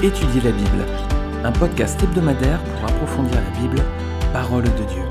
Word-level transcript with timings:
Étudier 0.00 0.40
la 0.42 0.52
Bible, 0.52 0.86
un 1.42 1.50
podcast 1.50 2.00
hebdomadaire 2.00 2.62
pour 2.62 2.88
approfondir 2.88 3.34
la 3.34 3.60
Bible, 3.60 3.82
parole 4.32 4.62
de 4.62 4.68
Dieu. 4.68 5.02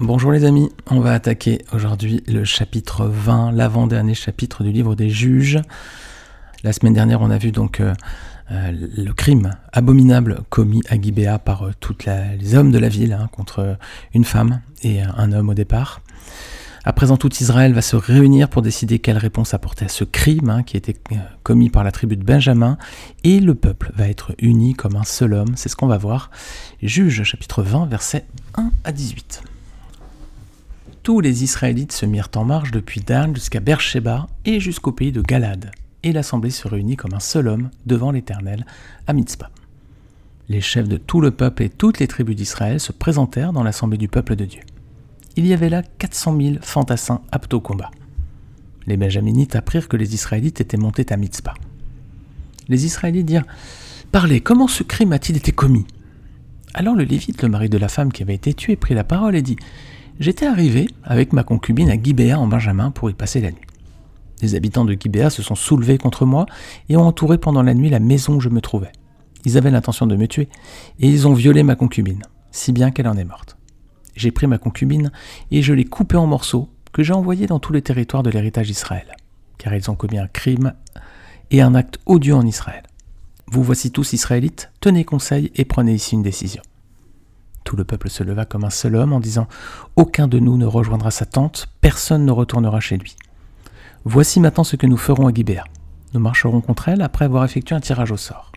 Bonjour 0.00 0.32
les 0.32 0.46
amis, 0.46 0.70
on 0.90 1.00
va 1.00 1.12
attaquer 1.12 1.58
aujourd'hui 1.74 2.22
le 2.26 2.44
chapitre 2.44 3.04
20, 3.04 3.52
l'avant-dernier 3.52 4.14
chapitre 4.14 4.64
du 4.64 4.72
livre 4.72 4.94
des 4.94 5.10
juges. 5.10 5.60
La 6.64 6.72
semaine 6.72 6.94
dernière, 6.94 7.20
on 7.20 7.28
a 7.28 7.36
vu 7.36 7.52
donc 7.52 7.80
euh, 7.80 7.92
euh, 8.50 8.72
le 8.72 9.12
crime 9.12 9.50
abominable 9.74 10.38
commis 10.48 10.80
à 10.88 10.98
Gibéa 10.98 11.38
par 11.38 11.66
euh, 11.66 11.72
tous 11.80 11.98
les 12.40 12.54
hommes 12.54 12.72
de 12.72 12.78
la 12.78 12.88
ville 12.88 13.12
hein, 13.12 13.28
contre 13.30 13.76
une 14.14 14.24
femme 14.24 14.62
et 14.82 15.02
un 15.02 15.32
homme 15.32 15.50
au 15.50 15.54
départ. 15.54 16.00
À 16.88 16.92
présent, 16.92 17.16
tout 17.16 17.34
Israël 17.34 17.72
va 17.72 17.82
se 17.82 17.96
réunir 17.96 18.48
pour 18.48 18.62
décider 18.62 19.00
quelle 19.00 19.18
réponse 19.18 19.54
apporter 19.54 19.84
à 19.84 19.88
ce 19.88 20.04
crime 20.04 20.50
hein, 20.50 20.62
qui 20.62 20.76
a 20.76 20.78
été 20.78 20.96
commis 21.42 21.68
par 21.68 21.82
la 21.82 21.90
tribu 21.90 22.16
de 22.16 22.22
Benjamin, 22.22 22.78
et 23.24 23.40
le 23.40 23.56
peuple 23.56 23.90
va 23.96 24.08
être 24.08 24.36
uni 24.38 24.74
comme 24.74 24.94
un 24.94 25.02
seul 25.02 25.34
homme. 25.34 25.54
C'est 25.56 25.68
ce 25.68 25.74
qu'on 25.74 25.88
va 25.88 25.98
voir. 25.98 26.30
Juge 26.80 27.24
chapitre 27.24 27.64
20, 27.64 27.86
versets 27.86 28.24
1 28.54 28.70
à 28.84 28.92
18. 28.92 29.42
Tous 31.02 31.18
les 31.18 31.42
Israélites 31.42 31.90
se 31.90 32.06
mirent 32.06 32.30
en 32.36 32.44
marche 32.44 32.70
depuis 32.70 33.00
Dan 33.00 33.34
jusqu'à 33.34 33.58
Beersheba 33.58 34.28
et 34.44 34.60
jusqu'au 34.60 34.92
pays 34.92 35.10
de 35.10 35.22
Galad, 35.22 35.72
et 36.04 36.12
l'assemblée 36.12 36.50
se 36.50 36.68
réunit 36.68 36.94
comme 36.94 37.14
un 37.14 37.20
seul 37.20 37.48
homme 37.48 37.70
devant 37.86 38.12
l'Éternel 38.12 38.64
à 39.08 39.12
Mitzpah. 39.12 39.50
Les 40.48 40.60
chefs 40.60 40.88
de 40.88 40.98
tout 40.98 41.20
le 41.20 41.32
peuple 41.32 41.64
et 41.64 41.68
toutes 41.68 41.98
les 41.98 42.06
tribus 42.06 42.36
d'Israël 42.36 42.78
se 42.78 42.92
présentèrent 42.92 43.52
dans 43.52 43.64
l'assemblée 43.64 43.98
du 43.98 44.06
peuple 44.06 44.36
de 44.36 44.44
Dieu 44.44 44.60
il 45.36 45.46
y 45.46 45.52
avait 45.52 45.68
là 45.68 45.82
400 45.82 46.36
000 46.40 46.56
fantassins 46.62 47.20
aptes 47.30 47.54
au 47.54 47.60
combat. 47.60 47.90
Les 48.86 48.96
Benjaminites 48.96 49.56
apprirent 49.56 49.88
que 49.88 49.96
les 49.96 50.14
Israélites 50.14 50.60
étaient 50.60 50.76
montés 50.76 51.06
à 51.10 51.16
Mitzpah. 51.16 51.54
Les 52.68 52.86
Israélites 52.86 53.26
dirent 53.26 53.44
Parlez, 54.12 54.40
comment 54.40 54.68
ce 54.68 54.82
crime 54.82 55.12
a-t-il 55.12 55.36
été 55.36 55.52
commis? 55.52 55.86
Alors 56.72 56.94
le 56.94 57.04
Lévite, 57.04 57.42
le 57.42 57.48
mari 57.48 57.68
de 57.68 57.78
la 57.78 57.88
femme 57.88 58.12
qui 58.12 58.22
avait 58.22 58.34
été 58.34 58.54
tuée, 58.54 58.76
prit 58.76 58.94
la 58.94 59.04
parole 59.04 59.36
et 59.36 59.42
dit 59.42 59.56
J'étais 60.20 60.46
arrivé 60.46 60.86
avec 61.04 61.32
ma 61.32 61.42
concubine 61.42 61.90
à 61.90 62.02
Gibéa 62.02 62.38
en 62.38 62.46
Benjamin 62.46 62.90
pour 62.90 63.10
y 63.10 63.14
passer 63.14 63.40
la 63.40 63.50
nuit. 63.50 63.60
Les 64.40 64.54
habitants 64.54 64.84
de 64.84 64.96
Gibéa 64.98 65.30
se 65.30 65.42
sont 65.42 65.54
soulevés 65.54 65.98
contre 65.98 66.24
moi 66.24 66.46
et 66.88 66.96
ont 66.96 67.06
entouré 67.06 67.38
pendant 67.38 67.62
la 67.62 67.74
nuit 67.74 67.90
la 67.90 68.00
maison 68.00 68.36
où 68.36 68.40
je 68.40 68.48
me 68.48 68.60
trouvais. 68.60 68.92
Ils 69.44 69.58
avaient 69.58 69.70
l'intention 69.70 70.06
de 70.06 70.16
me 70.16 70.26
tuer 70.26 70.48
et 71.00 71.08
ils 71.08 71.28
ont 71.28 71.34
violé 71.34 71.62
ma 71.62 71.76
concubine, 71.76 72.22
si 72.52 72.72
bien 72.72 72.90
qu'elle 72.90 73.08
en 73.08 73.16
est 73.16 73.24
morte 73.24 73.56
j'ai 74.16 74.30
pris 74.30 74.46
ma 74.46 74.58
concubine 74.58 75.12
et 75.50 75.62
je 75.62 75.72
l'ai 75.72 75.84
coupée 75.84 76.16
en 76.16 76.26
morceaux 76.26 76.68
que 76.92 77.02
j'ai 77.02 77.12
envoyés 77.12 77.46
dans 77.46 77.60
tous 77.60 77.72
les 77.72 77.82
territoires 77.82 78.22
de 78.22 78.30
l'héritage 78.30 78.66
d'Israël, 78.66 79.16
car 79.58 79.74
ils 79.74 79.90
ont 79.90 79.94
commis 79.94 80.18
un 80.18 80.28
crime 80.28 80.72
et 81.50 81.60
un 81.60 81.74
acte 81.74 81.98
odieux 82.06 82.34
en 82.34 82.46
Israël. 82.46 82.82
Vous 83.48 83.62
voici 83.62 83.92
tous 83.92 84.12
Israélites, 84.12 84.70
tenez 84.80 85.04
conseil 85.04 85.52
et 85.54 85.64
prenez 85.64 85.94
ici 85.94 86.14
une 86.14 86.22
décision. 86.22 86.62
Tout 87.62 87.76
le 87.76 87.84
peuple 87.84 88.08
se 88.08 88.22
leva 88.22 88.44
comme 88.44 88.64
un 88.64 88.70
seul 88.70 88.96
homme 88.96 89.12
en 89.12 89.20
disant 89.20 89.46
Aucun 89.96 90.28
de 90.28 90.38
nous 90.38 90.56
ne 90.56 90.66
rejoindra 90.66 91.10
sa 91.10 91.26
tente, 91.26 91.68
personne 91.80 92.24
ne 92.24 92.32
retournera 92.32 92.80
chez 92.80 92.96
lui. 92.96 93.16
Voici 94.04 94.40
maintenant 94.40 94.64
ce 94.64 94.76
que 94.76 94.86
nous 94.86 94.96
ferons 94.96 95.26
à 95.26 95.34
Gibéa. 95.34 95.64
Nous 96.14 96.20
marcherons 96.20 96.60
contre 96.60 96.88
elle 96.88 97.02
après 97.02 97.24
avoir 97.24 97.44
effectué 97.44 97.74
un 97.74 97.80
tirage 97.80 98.12
au 98.12 98.16
sort. 98.16 98.52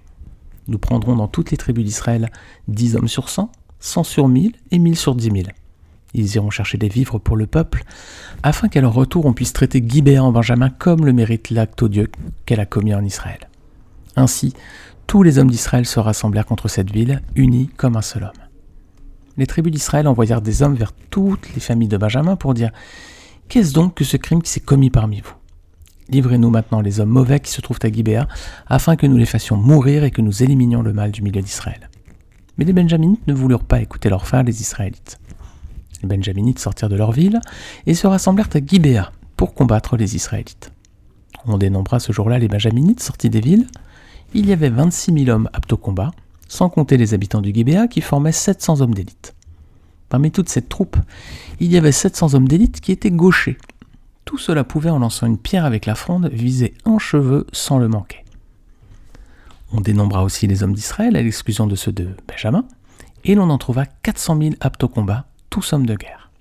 Nous 0.67 0.77
prendrons 0.77 1.16
dans 1.16 1.27
toutes 1.27 1.49
les 1.49 1.57
tribus 1.57 1.83
d'Israël 1.83 2.31
dix 2.67 2.95
hommes 2.95 3.07
sur 3.07 3.29
cent, 3.29 3.51
100 3.80 4.03
sur 4.03 4.27
1000 4.27 4.53
et 4.72 4.80
1000 4.80 4.95
sur 4.95 5.16
10 5.16 5.31
000. 5.31 5.38
Ils 6.13 6.35
iront 6.35 6.49
chercher 6.49 6.77
des 6.77 6.89
vivres 6.89 7.19
pour 7.19 7.38
le 7.38 7.45
peuple, 7.45 7.83
afin 8.44 8.67
qu'à 8.67 8.81
leur 8.81 8.94
retour 8.94 9.25
on 9.25 9.33
puisse 9.33 9.53
traiter 9.53 9.83
Gibéa 9.85 10.23
en 10.23 10.31
Benjamin 10.31 10.69
comme 10.69 11.06
le 11.06 11.13
mérite 11.13 11.51
l'acte 11.51 11.81
odieux 11.84 12.09
qu'elle 12.45 12.59
a 12.59 12.66
commis 12.66 12.95
en 12.95 13.03
Israël. 13.03 13.50
Ainsi, 14.16 14.53
tous 15.07 15.23
les 15.23 15.40
hommes 15.40 15.50
d'Israël 15.50 15.85
se 15.85 16.00
rassemblèrent 16.00 16.45
contre 16.45 16.67
cette 16.67 16.91
ville, 16.91 17.22
unis 17.35 17.69
comme 17.78 17.95
un 17.95 18.01
seul 18.01 18.23
homme. 18.23 18.31
Les 19.38 19.47
tribus 19.47 19.72
d'Israël 19.72 20.07
envoyèrent 20.07 20.41
des 20.41 20.61
hommes 20.61 20.75
vers 20.75 20.91
toutes 21.09 21.53
les 21.53 21.61
familles 21.61 21.88
de 21.88 21.97
Benjamin 21.97 22.35
pour 22.35 22.53
dire 22.53 22.72
Qu'est-ce 23.47 23.73
donc 23.73 23.96
que 23.96 24.03
ce 24.03 24.17
crime 24.17 24.44
qui 24.44 24.51
s'est 24.51 24.59
commis 24.59 24.90
parmi 24.90 25.22
vous? 25.22 25.34
Livrez-nous 26.09 26.50
maintenant 26.50 26.81
les 26.81 27.00
hommes 27.00 27.09
mauvais 27.09 27.40
qui 27.40 27.51
se 27.51 27.61
trouvent 27.61 27.79
à 27.84 27.91
Gibéa, 27.91 28.28
afin 28.67 28.96
que 28.96 29.07
nous 29.07 29.17
les 29.17 29.25
fassions 29.25 29.57
mourir 29.57 30.03
et 30.03 30.11
que 30.11 30.22
nous 30.22 30.44
éliminions 30.44 30.81
le 30.81 30.94
mal 30.94 31.11
du 31.11 31.22
milieu 31.22 31.41
d'Israël. 31.41 31.90
Mais 32.59 32.66
les 32.66 32.74
Benjaminites 32.74 33.25
ne 33.25 33.34
voulurent 33.34 33.64
pas 33.64 33.80
écouter 33.80 34.09
leurs 34.09 34.28
frères 34.28 34.44
les 34.44 34.59
Israélites. 34.59 35.18
Les 36.03 36.09
Benjaminites 36.09 36.59
sortirent 36.59 36.90
de 36.90 36.97
leur 36.97 37.14
ville 37.14 37.40
et 37.86 37.94
se 37.94 38.06
rassemblèrent 38.06 38.50
à 38.53 38.59
Gibéa 38.59 39.14
pour 39.38 39.53
combattre 39.53 39.96
les 39.96 40.18
Israélites. 40.18 40.74
On 41.46 41.58
dénombra 41.58 42.02
ce 42.02 42.12
jour-là 42.12 42.38
les 42.38 42.50
Benjaminites 42.50 43.00
sortis 43.00 43.30
des 43.30 43.40
villes. 43.40 43.66
Il 44.34 44.46
y 44.46 44.52
avait 44.52 44.70
26 44.70 45.24
000 45.24 45.30
hommes 45.30 45.50
aptes 45.53 45.72
au 45.72 45.78
combat, 45.78 46.12
sans 46.50 46.68
compter 46.68 46.97
les 46.97 47.14
habitants 47.14 47.40
du 47.40 47.53
Gibéa 47.53 47.88
qui 47.88 48.02
formaient 48.02 48.34
700 48.34 48.81
hommes 48.81 48.94
d'élite. 48.94 49.36
Parmi 50.09 50.30
toute 50.30 50.50
cette 50.50 50.68
troupe, 50.68 50.97
il 51.62 51.72
y 51.72 51.78
avait 51.78 51.94
700 51.94 52.34
hommes 52.34 52.47
d'élite 52.50 52.81
qui 52.81 52.91
étaient 52.91 53.09
gauchers. 53.09 53.58
Tout 54.26 54.38
cela 54.38 54.66
pouvait, 54.66 54.90
en 54.90 55.00
lançant 55.00 55.28
une 55.28 55.38
pierre 55.38 55.64
avec 55.64 55.86
la 55.86 55.96
fronde, 55.96 56.30
viser 56.34 56.74
un 56.84 57.00
cheveu 57.00 57.47
sans 57.53 57.80
le 57.80 57.88
manquer. 57.88 58.26
On 59.72 59.81
dénombra 59.81 60.24
aussi 60.24 60.47
les 60.47 60.63
hommes 60.63 60.74
d'Israël, 60.74 61.16
à 61.16 61.22
l'exclusion 61.22 61.68
de 61.68 61.75
ceux 61.75 61.91
de 61.91 62.09
Benjamin, 62.28 62.66
et 63.24 63.35
l'on 63.35 63.50
en 63.50 63.57
trouva 63.57 63.85
400 63.85 64.38
000 64.41 64.56
aptes 64.59 64.84
au 64.84 64.88
combat, 64.88 65.25
tous 65.50 65.74
hommes 65.74 65.85
de 65.85 65.96
guerre. 65.96 66.31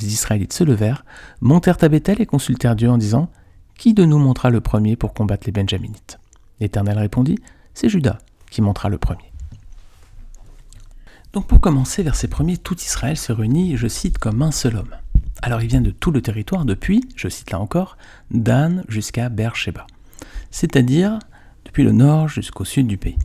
Les 0.00 0.12
Israélites 0.12 0.52
se 0.52 0.64
levèrent, 0.64 1.04
montèrent 1.40 1.82
à 1.82 1.88
Bethel 1.88 2.20
et 2.20 2.26
consultèrent 2.26 2.76
Dieu 2.76 2.90
en 2.90 2.98
disant 2.98 3.30
Qui 3.76 3.94
de 3.94 4.04
nous 4.04 4.18
montera 4.18 4.50
le 4.50 4.60
premier 4.60 4.96
pour 4.96 5.14
combattre 5.14 5.46
les 5.46 5.52
Benjaminites? 5.52 6.18
L'Éternel 6.60 6.98
répondit 6.98 7.38
C'est 7.74 7.88
Judas 7.88 8.18
qui 8.50 8.62
montera 8.62 8.88
le 8.88 8.98
premier. 8.98 9.32
Donc 11.32 11.46
pour 11.46 11.60
commencer, 11.60 12.02
verset 12.02 12.28
premier, 12.28 12.58
tout 12.58 12.76
Israël 12.76 13.16
se 13.16 13.32
réunit, 13.32 13.76
je 13.76 13.88
cite, 13.88 14.18
comme 14.18 14.42
un 14.42 14.50
seul 14.50 14.76
homme. 14.76 14.94
Alors 15.40 15.62
il 15.62 15.68
vient 15.68 15.80
de 15.80 15.90
tout 15.90 16.10
le 16.10 16.20
territoire, 16.20 16.64
depuis, 16.66 17.08
je 17.16 17.28
cite 17.28 17.50
là 17.50 17.58
encore, 17.58 17.96
Dan 18.30 18.84
jusqu'à 18.88 19.30
Beersheba. 19.30 19.86
C'est-à-dire 20.50 21.18
depuis 21.72 21.84
le 21.84 21.92
nord 21.92 22.28
jusqu'au 22.28 22.66
sud 22.66 22.86
du 22.86 22.98
pays. 22.98 23.16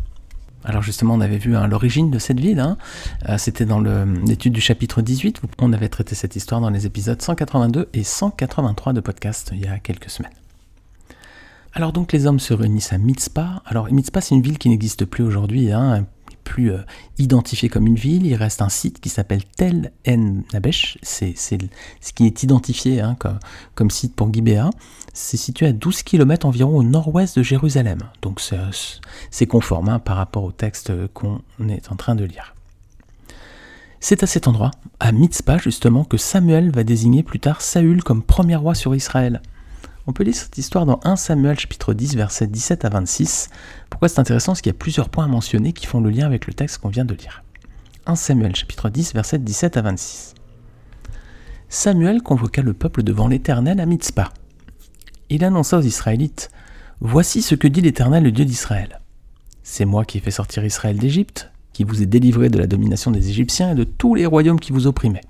Alors 0.64 0.82
justement, 0.82 1.16
on 1.16 1.20
avait 1.20 1.38
vu 1.38 1.58
hein, 1.58 1.68
l'origine 1.68 2.10
de 2.10 2.18
cette 2.18 2.40
ville, 2.40 2.62
hein. 2.62 2.78
euh, 3.28 3.38
c'était 3.38 3.66
dans 3.66 3.82
l'étude 3.82 4.54
du 4.54 4.62
chapitre 4.62 5.02
18, 5.02 5.42
on 5.60 5.74
avait 5.74 5.90
traité 5.90 6.16
cette 6.16 6.38
histoire 6.38 6.62
dans 6.62 6.70
les 6.70 6.86
épisodes 6.86 7.22
182 7.22 7.90
et 7.94 8.04
183 8.06 8.94
de 8.94 9.02
podcast 9.02 9.50
il 9.52 9.60
y 9.60 9.68
a 9.68 9.80
quelques 9.80 10.10
semaines. 10.10 10.32
Alors 11.74 11.92
donc 11.92 12.14
les 12.14 12.26
hommes 12.26 12.40
se 12.40 12.54
réunissent 12.54 12.94
à 12.94 12.98
Mitzpah. 12.98 13.64
Alors 13.66 13.92
Mitzpah 13.92 14.22
c'est 14.22 14.34
une 14.34 14.42
ville 14.42 14.58
qui 14.58 14.70
n'existe 14.70 15.04
plus 15.04 15.26
aujourd'hui, 15.26 15.74
hein, 15.74 16.06
plus 16.48 16.72
euh, 16.72 16.80
identifié 17.18 17.68
comme 17.68 17.88
une 17.88 17.98
ville. 17.98 18.26
Il 18.26 18.36
reste 18.36 18.62
un 18.62 18.70
site 18.70 19.02
qui 19.02 19.10
s'appelle 19.10 19.44
Tel 19.44 19.92
En 20.08 20.44
Nabesh. 20.54 20.98
C'est 21.02 21.36
ce 21.36 22.14
qui 22.14 22.26
est 22.26 22.42
identifié 22.42 23.02
hein, 23.02 23.18
comme, 23.76 23.92
site 23.92 24.16
pour 24.16 24.34
Gibéa. 24.34 24.70
C'est 25.14 25.36
situé 25.36 25.66
à 25.66 25.74
12 25.74 26.04
km 26.04 26.46
environ 26.48 26.78
au 26.78 26.84
nord-ouest 26.84 27.38
de 27.38 27.44
Jérusalem. 27.44 28.00
Donc 28.22 28.42
c'est 29.30 29.46
conforme 29.48 29.90
hein, 29.90 30.00
par 30.00 30.16
rapport 30.16 30.46
au 30.46 30.54
texte 30.54 30.94
qu'on 31.14 31.42
est 31.68 31.92
en 31.92 31.96
train 31.96 32.16
de 32.16 32.24
lire. 32.24 32.56
C'est 34.00 34.24
à 34.24 34.28
cet 34.28 34.48
endroit, 34.48 34.72
à 35.02 35.12
Mitzpah 35.12 35.58
justement, 35.58 36.06
que 36.06 36.18
Samuel 36.18 36.72
va 36.72 36.86
désigner 36.86 37.24
plus 37.24 37.40
tard 37.40 37.62
Saül 37.62 38.04
comme 38.04 38.24
premier 38.24 38.56
roi 38.56 38.74
sur 38.74 38.96
Israël. 38.96 39.42
On 40.10 40.14
peut 40.14 40.24
lire 40.24 40.36
cette 40.36 40.58
histoire 40.58 40.86
dans 40.86 41.02
1 41.04 41.18
Samuel 41.18 41.60
chapitre 41.60 41.94
10 41.94 42.16
versets 42.16 42.48
17 42.48 42.86
à 42.86 42.90
26. 42.90 43.50
Pourquoi 43.90 44.08
c'est 44.08 44.20
intéressant? 44.20 44.54
Parce 44.54 44.62
qu'il 44.62 44.72
y 44.72 44.76
a 44.76 44.80
plusieurs 44.80 45.10
points 45.10 45.26
à 45.26 45.28
mentionner 45.28 45.74
qui 45.74 45.86
font 45.86 46.00
le 46.00 46.10
lien 46.10 46.26
avec 46.26 46.48
le 46.48 46.54
texte 46.54 46.78
qu'on 46.78 46.88
vient 46.88 47.04
de 47.04 47.14
lire. 47.14 47.44
1 48.06 48.16
Samuel 48.16 48.56
chapitre 48.56 48.90
10 48.90 49.14
versets 49.14 49.38
17 49.38 49.76
à 49.76 49.82
26. 49.82 50.34
Samuel 51.68 52.22
convoqua 52.22 52.62
le 52.62 52.74
peuple 52.74 53.04
devant 53.04 53.28
l'Éternel 53.28 53.82
à 53.82 53.86
Mitzpah. 53.86 54.32
Il 55.30 55.44
annonça 55.44 55.78
aux 55.78 55.82
Israélites 55.82 56.52
Voici 57.02 57.42
ce 57.42 57.54
que 57.54 57.68
dit 57.68 57.82
l'Éternel, 57.82 58.24
le 58.24 58.32
Dieu 58.32 58.46
d'Israël. 58.46 59.02
C'est 59.62 59.86
moi 59.86 60.06
qui 60.06 60.20
ai 60.20 60.22
fait 60.22 60.32
sortir 60.32 60.64
Israël 60.64 60.98
d'Égypte, 60.98 61.52
qui 61.74 61.84
vous 61.84 62.02
ai 62.02 62.06
délivré 62.06 62.50
de 62.50 62.58
la 62.58 62.66
domination 62.66 63.12
des 63.12 63.30
Égyptiens 63.30 63.74
et 63.74 63.76
de 63.76 63.84
tous 63.84 64.16
les 64.16 64.26
royaumes 64.26 64.60
qui 64.60 64.72
vous 64.72 64.88
opprimaient. 64.88 65.22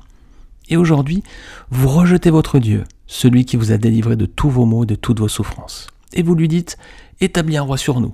Et 0.69 0.77
aujourd'hui, 0.77 1.23
vous 1.71 1.89
rejetez 1.89 2.29
votre 2.29 2.59
Dieu, 2.59 2.83
celui 3.07 3.45
qui 3.45 3.57
vous 3.57 3.71
a 3.71 3.77
délivré 3.77 4.15
de 4.15 4.25
tous 4.25 4.49
vos 4.49 4.65
maux 4.65 4.83
et 4.83 4.87
de 4.87 4.95
toutes 4.95 5.19
vos 5.19 5.27
souffrances. 5.27 5.87
Et 6.13 6.23
vous 6.23 6.35
lui 6.35 6.47
dites, 6.47 6.77
établis 7.19 7.57
un 7.57 7.63
roi 7.63 7.77
sur 7.77 7.99
nous. 7.99 8.13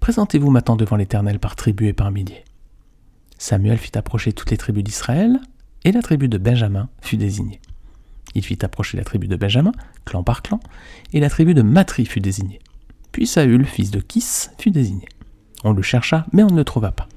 Présentez-vous 0.00 0.50
maintenant 0.50 0.76
devant 0.76 0.96
l'Éternel 0.96 1.38
par 1.38 1.56
tribu 1.56 1.86
et 1.86 1.92
par 1.92 2.10
milliers. 2.10 2.44
Samuel 3.38 3.78
fit 3.78 3.96
approcher 3.96 4.32
toutes 4.32 4.50
les 4.50 4.56
tribus 4.56 4.84
d'Israël, 4.84 5.40
et 5.84 5.92
la 5.92 6.02
tribu 6.02 6.28
de 6.28 6.38
Benjamin 6.38 6.88
fut 7.00 7.16
désignée. 7.16 7.60
Il 8.34 8.44
fit 8.44 8.64
approcher 8.64 8.96
la 8.96 9.04
tribu 9.04 9.26
de 9.26 9.36
Benjamin, 9.36 9.72
clan 10.04 10.22
par 10.22 10.42
clan, 10.42 10.60
et 11.12 11.20
la 11.20 11.28
tribu 11.28 11.54
de 11.54 11.62
Matri 11.62 12.06
fut 12.06 12.20
désignée. 12.20 12.60
Puis 13.10 13.26
Saül, 13.26 13.66
fils 13.66 13.90
de 13.90 14.00
Kis, 14.00 14.48
fut 14.58 14.70
désigné. 14.70 15.06
On 15.64 15.72
le 15.72 15.82
chercha, 15.82 16.26
mais 16.32 16.42
on 16.42 16.48
ne 16.48 16.56
le 16.56 16.64
trouva 16.64 16.92
pas. 16.92 17.08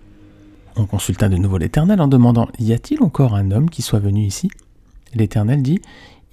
On 0.76 0.86
consulta 0.86 1.30
de 1.30 1.38
nouveau 1.38 1.58
l'Éternel 1.58 2.02
en 2.02 2.08
demandant 2.08 2.50
Y 2.60 2.74
a-t-il 2.74 3.02
encore 3.02 3.34
un 3.34 3.52
homme 3.52 3.70
qui 3.70 3.82
soit 3.82 4.00
venu 4.00 4.26
ici? 4.26 4.50
L'Éternel 5.14 5.62
dit 5.62 5.80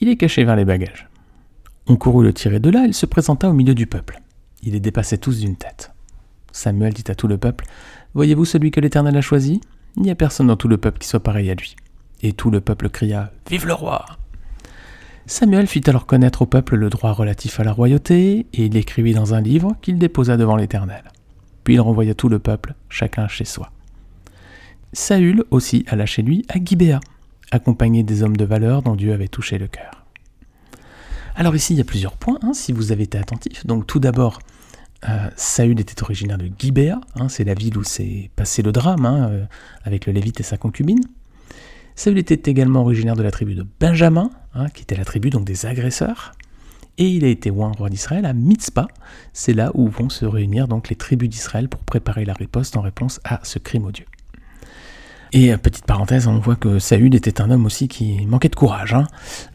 Il 0.02 0.08
est 0.08 0.16
caché 0.16 0.42
vers 0.42 0.56
les 0.56 0.64
bagages. 0.64 1.08
On 1.86 1.94
courut 1.94 2.24
le 2.24 2.32
tirer 2.32 2.58
de 2.58 2.70
là, 2.70 2.86
il 2.86 2.92
se 2.92 3.06
présenta 3.06 3.48
au 3.48 3.52
milieu 3.52 3.72
du 3.72 3.86
peuple. 3.86 4.20
Il 4.64 4.72
les 4.72 4.80
dépassait 4.80 5.16
tous 5.16 5.38
d'une 5.38 5.54
tête. 5.54 5.92
Samuel 6.50 6.92
dit 6.92 7.04
à 7.06 7.14
tout 7.14 7.28
le 7.28 7.38
peuple 7.38 7.66
Voyez-vous 8.12 8.44
celui 8.44 8.72
que 8.72 8.80
l'Éternel 8.80 9.16
a 9.16 9.20
choisi? 9.20 9.60
Il 9.96 10.02
n'y 10.02 10.10
a 10.10 10.16
personne 10.16 10.48
dans 10.48 10.56
tout 10.56 10.66
le 10.66 10.76
peuple 10.76 10.98
qui 10.98 11.06
soit 11.06 11.22
pareil 11.22 11.48
à 11.52 11.54
lui. 11.54 11.76
Et 12.20 12.32
tout 12.32 12.50
le 12.50 12.60
peuple 12.60 12.90
cria 12.90 13.30
Vive 13.48 13.64
le 13.64 13.74
roi 13.74 14.04
Samuel 15.26 15.68
fit 15.68 15.84
alors 15.86 16.06
connaître 16.06 16.42
au 16.42 16.46
peuple 16.46 16.74
le 16.74 16.90
droit 16.90 17.12
relatif 17.12 17.60
à 17.60 17.64
la 17.64 17.72
royauté, 17.72 18.46
et 18.52 18.64
il 18.64 18.76
écrivit 18.76 19.14
dans 19.14 19.34
un 19.34 19.40
livre 19.40 19.76
qu'il 19.82 19.98
déposa 19.98 20.36
devant 20.36 20.56
l'Éternel. 20.56 21.04
Puis 21.62 21.74
il 21.74 21.80
renvoya 21.80 22.14
tout 22.14 22.28
le 22.28 22.40
peuple, 22.40 22.74
chacun 22.88 23.28
chez 23.28 23.44
soi. 23.44 23.70
Saül 24.92 25.44
aussi 25.52 25.84
alla 25.86 26.06
chez 26.06 26.22
lui 26.22 26.44
à 26.48 26.58
Gibéa, 26.58 26.98
accompagné 27.52 28.02
des 28.02 28.22
hommes 28.22 28.36
de 28.36 28.44
valeur 28.44 28.82
dont 28.82 28.96
Dieu 28.96 29.12
avait 29.12 29.28
touché 29.28 29.58
le 29.58 29.68
cœur. 29.68 30.06
Alors 31.36 31.54
ici, 31.54 31.74
il 31.74 31.78
y 31.78 31.80
a 31.80 31.84
plusieurs 31.84 32.16
points, 32.16 32.38
hein, 32.42 32.52
si 32.52 32.72
vous 32.72 32.92
avez 32.92 33.04
été 33.04 33.18
attentif. 33.18 33.64
Donc 33.66 33.86
tout 33.86 34.00
d'abord, 34.00 34.40
euh, 35.08 35.30
Saül 35.36 35.78
était 35.78 36.02
originaire 36.02 36.38
de 36.38 36.50
Gibéa, 36.58 37.00
hein, 37.16 37.28
c'est 37.28 37.44
la 37.44 37.54
ville 37.54 37.76
où 37.76 37.84
s'est 37.84 38.30
passé 38.36 38.62
le 38.62 38.72
drame 38.72 39.06
hein, 39.06 39.28
euh, 39.30 39.44
avec 39.84 40.06
le 40.06 40.12
Lévite 40.12 40.40
et 40.40 40.42
sa 40.42 40.56
concubine. 40.56 41.00
Saül 41.94 42.18
était 42.18 42.50
également 42.50 42.80
originaire 42.80 43.16
de 43.16 43.22
la 43.22 43.30
tribu 43.30 43.54
de 43.54 43.66
Benjamin, 43.78 44.30
qui 44.74 44.82
était 44.82 44.96
la 44.96 45.04
tribu 45.04 45.28
donc 45.28 45.44
des 45.44 45.66
agresseurs. 45.66 46.32
Et 46.96 47.06
il 47.06 47.24
a 47.24 47.28
été 47.28 47.50
oint 47.50 47.72
roi 47.72 47.90
d'Israël 47.90 48.24
à 48.24 48.32
Mitzpah. 48.32 48.88
C'est 49.32 49.52
là 49.52 49.70
où 49.74 49.88
vont 49.88 50.08
se 50.08 50.24
réunir 50.24 50.68
donc 50.68 50.88
les 50.88 50.96
tribus 50.96 51.28
d'Israël 51.28 51.68
pour 51.68 51.80
préparer 51.84 52.24
la 52.24 52.32
riposte 52.32 52.76
en 52.76 52.80
réponse 52.80 53.20
à 53.24 53.40
ce 53.42 53.58
crime 53.58 53.84
odieux. 53.84 54.06
Et 55.32 55.52
euh, 55.52 55.56
petite 55.56 55.86
parenthèse, 55.86 56.26
on 56.26 56.38
voit 56.38 56.56
que 56.56 56.78
Saül 56.78 57.14
était 57.14 57.40
un 57.40 57.50
homme 57.50 57.64
aussi 57.64 57.88
qui 57.88 58.26
manquait 58.26 58.50
de 58.50 58.56
courage. 58.56 58.94
Hein. 58.94 59.06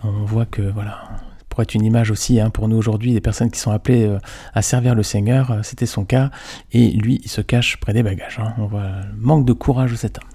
On 0.04 0.26
voit 0.26 0.46
que 0.46 0.64
voilà, 0.64 1.04
pour 1.50 1.62
être 1.62 1.76
une 1.76 1.86
image 1.86 2.10
aussi 2.10 2.40
hein, 2.40 2.50
pour 2.50 2.68
nous 2.68 2.78
aujourd'hui 2.78 3.14
des 3.14 3.22
personnes 3.22 3.52
qui 3.52 3.60
sont 3.60 3.72
appelées 3.72 4.06
euh, 4.08 4.20
à 4.54 4.64
servir 4.64 4.96
le 4.96 5.04
Seigneur, 5.04 5.52
euh, 5.52 5.60
c'était 5.62 5.86
son 5.86 6.04
cas. 6.04 6.32
Et 6.72 6.90
lui, 6.90 7.22
il 7.24 7.30
se 7.30 7.42
cache 7.42 7.78
près 7.78 7.94
des 7.94 8.02
bagages. 8.02 8.40
Hein. 8.40 8.54
On 8.58 8.66
voit 8.66 8.90
le 9.12 9.18
manque 9.20 9.46
de 9.46 9.54
courage 9.54 9.92
de 9.92 9.98
cet 9.98 10.18
homme. 10.18 10.30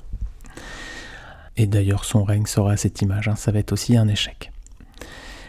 Et 1.56 1.67
d'ailleurs, 1.67 2.05
son 2.05 2.23
règne 2.23 2.47
sera 2.47 2.77
cette 2.77 3.03
image. 3.03 3.29
Ça 3.37 3.50
va 3.50 3.59
être 3.59 3.73
aussi 3.73 3.97
un 3.97 4.09
échec. 4.09 4.51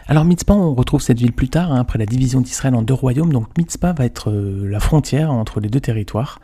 Alors 0.06 0.26
Mitzpah, 0.26 0.52
on 0.52 0.74
retrouve 0.74 1.00
cette 1.00 1.18
ville 1.18 1.32
plus 1.32 1.48
tard, 1.48 1.72
hein, 1.72 1.80
après 1.80 1.98
la 1.98 2.04
division 2.04 2.42
d'Israël 2.42 2.74
en 2.74 2.82
deux 2.82 2.92
royaumes, 2.92 3.32
donc 3.32 3.56
Mitzpah 3.56 3.94
va 3.94 4.04
être 4.04 4.30
euh, 4.30 4.68
la 4.68 4.78
frontière 4.78 5.32
entre 5.32 5.60
les 5.60 5.70
deux 5.70 5.80
territoires. 5.80 6.40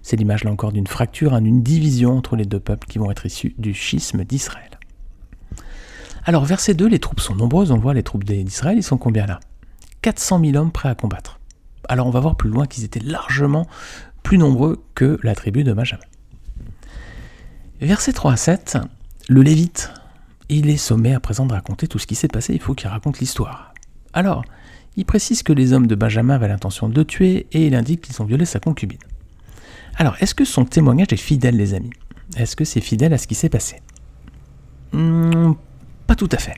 C'est 0.00 0.16
l'image 0.16 0.44
là 0.44 0.50
encore 0.50 0.72
d'une 0.72 0.86
fracture, 0.86 1.34
hein, 1.34 1.42
d'une 1.42 1.62
division 1.62 2.16
entre 2.16 2.36
les 2.36 2.46
deux 2.46 2.60
peuples 2.60 2.86
qui 2.86 2.98
vont 2.98 3.10
être 3.10 3.26
issus 3.26 3.54
du 3.58 3.74
schisme 3.74 4.24
d'Israël. 4.24 4.70
Alors 6.24 6.46
verset 6.46 6.72
2, 6.72 6.86
les 6.86 7.00
troupes 7.00 7.20
sont 7.20 7.34
nombreuses, 7.34 7.70
on 7.70 7.78
voit 7.78 7.92
les 7.92 8.02
troupes 8.02 8.24
d'Israël, 8.24 8.78
ils 8.78 8.82
sont 8.82 8.96
combien 8.96 9.26
là? 9.26 9.40
400 10.00 10.40
000 10.42 10.56
hommes 10.56 10.72
prêts 10.72 10.88
à 10.88 10.94
combattre. 10.94 11.38
Alors 11.88 12.06
on 12.06 12.10
va 12.10 12.20
voir 12.20 12.36
plus 12.36 12.48
loin 12.48 12.66
qu'ils 12.66 12.84
étaient 12.84 13.00
largement 13.00 13.66
plus 14.22 14.38
nombreux 14.38 14.82
que 14.94 15.18
la 15.22 15.34
tribu 15.34 15.64
de 15.64 15.74
Benjamin. 15.74 16.04
Verset 17.82 18.14
3 18.14 18.32
à 18.32 18.36
7, 18.36 18.78
le 19.28 19.42
Lévite, 19.42 19.92
il 20.58 20.70
est 20.70 20.76
sommé 20.76 21.14
à 21.14 21.20
présent 21.20 21.46
de 21.46 21.52
raconter 21.52 21.86
tout 21.88 21.98
ce 21.98 22.06
qui 22.06 22.14
s'est 22.14 22.28
passé, 22.28 22.54
il 22.54 22.60
faut 22.60 22.74
qu'il 22.74 22.88
raconte 22.88 23.18
l'histoire. 23.20 23.72
Alors, 24.12 24.44
il 24.96 25.04
précise 25.04 25.42
que 25.42 25.52
les 25.52 25.72
hommes 25.72 25.86
de 25.86 25.94
Benjamin 25.94 26.34
avaient 26.34 26.48
l'intention 26.48 26.88
de 26.88 26.94
le 26.94 27.04
tuer 27.04 27.46
et 27.52 27.66
il 27.66 27.74
indique 27.74 28.02
qu'ils 28.02 28.20
ont 28.20 28.26
violé 28.26 28.44
sa 28.44 28.60
concubine. 28.60 28.98
Alors, 29.96 30.16
est-ce 30.20 30.34
que 30.34 30.44
son 30.44 30.64
témoignage 30.64 31.12
est 31.12 31.16
fidèle, 31.16 31.56
les 31.56 31.74
amis? 31.74 31.90
Est-ce 32.36 32.56
que 32.56 32.64
c'est 32.64 32.80
fidèle 32.80 33.12
à 33.12 33.18
ce 33.18 33.26
qui 33.26 33.34
s'est 33.34 33.48
passé? 33.48 33.80
Hmm, 34.92 35.52
Pas 36.06 36.14
tout 36.14 36.28
à 36.32 36.38
fait. 36.38 36.56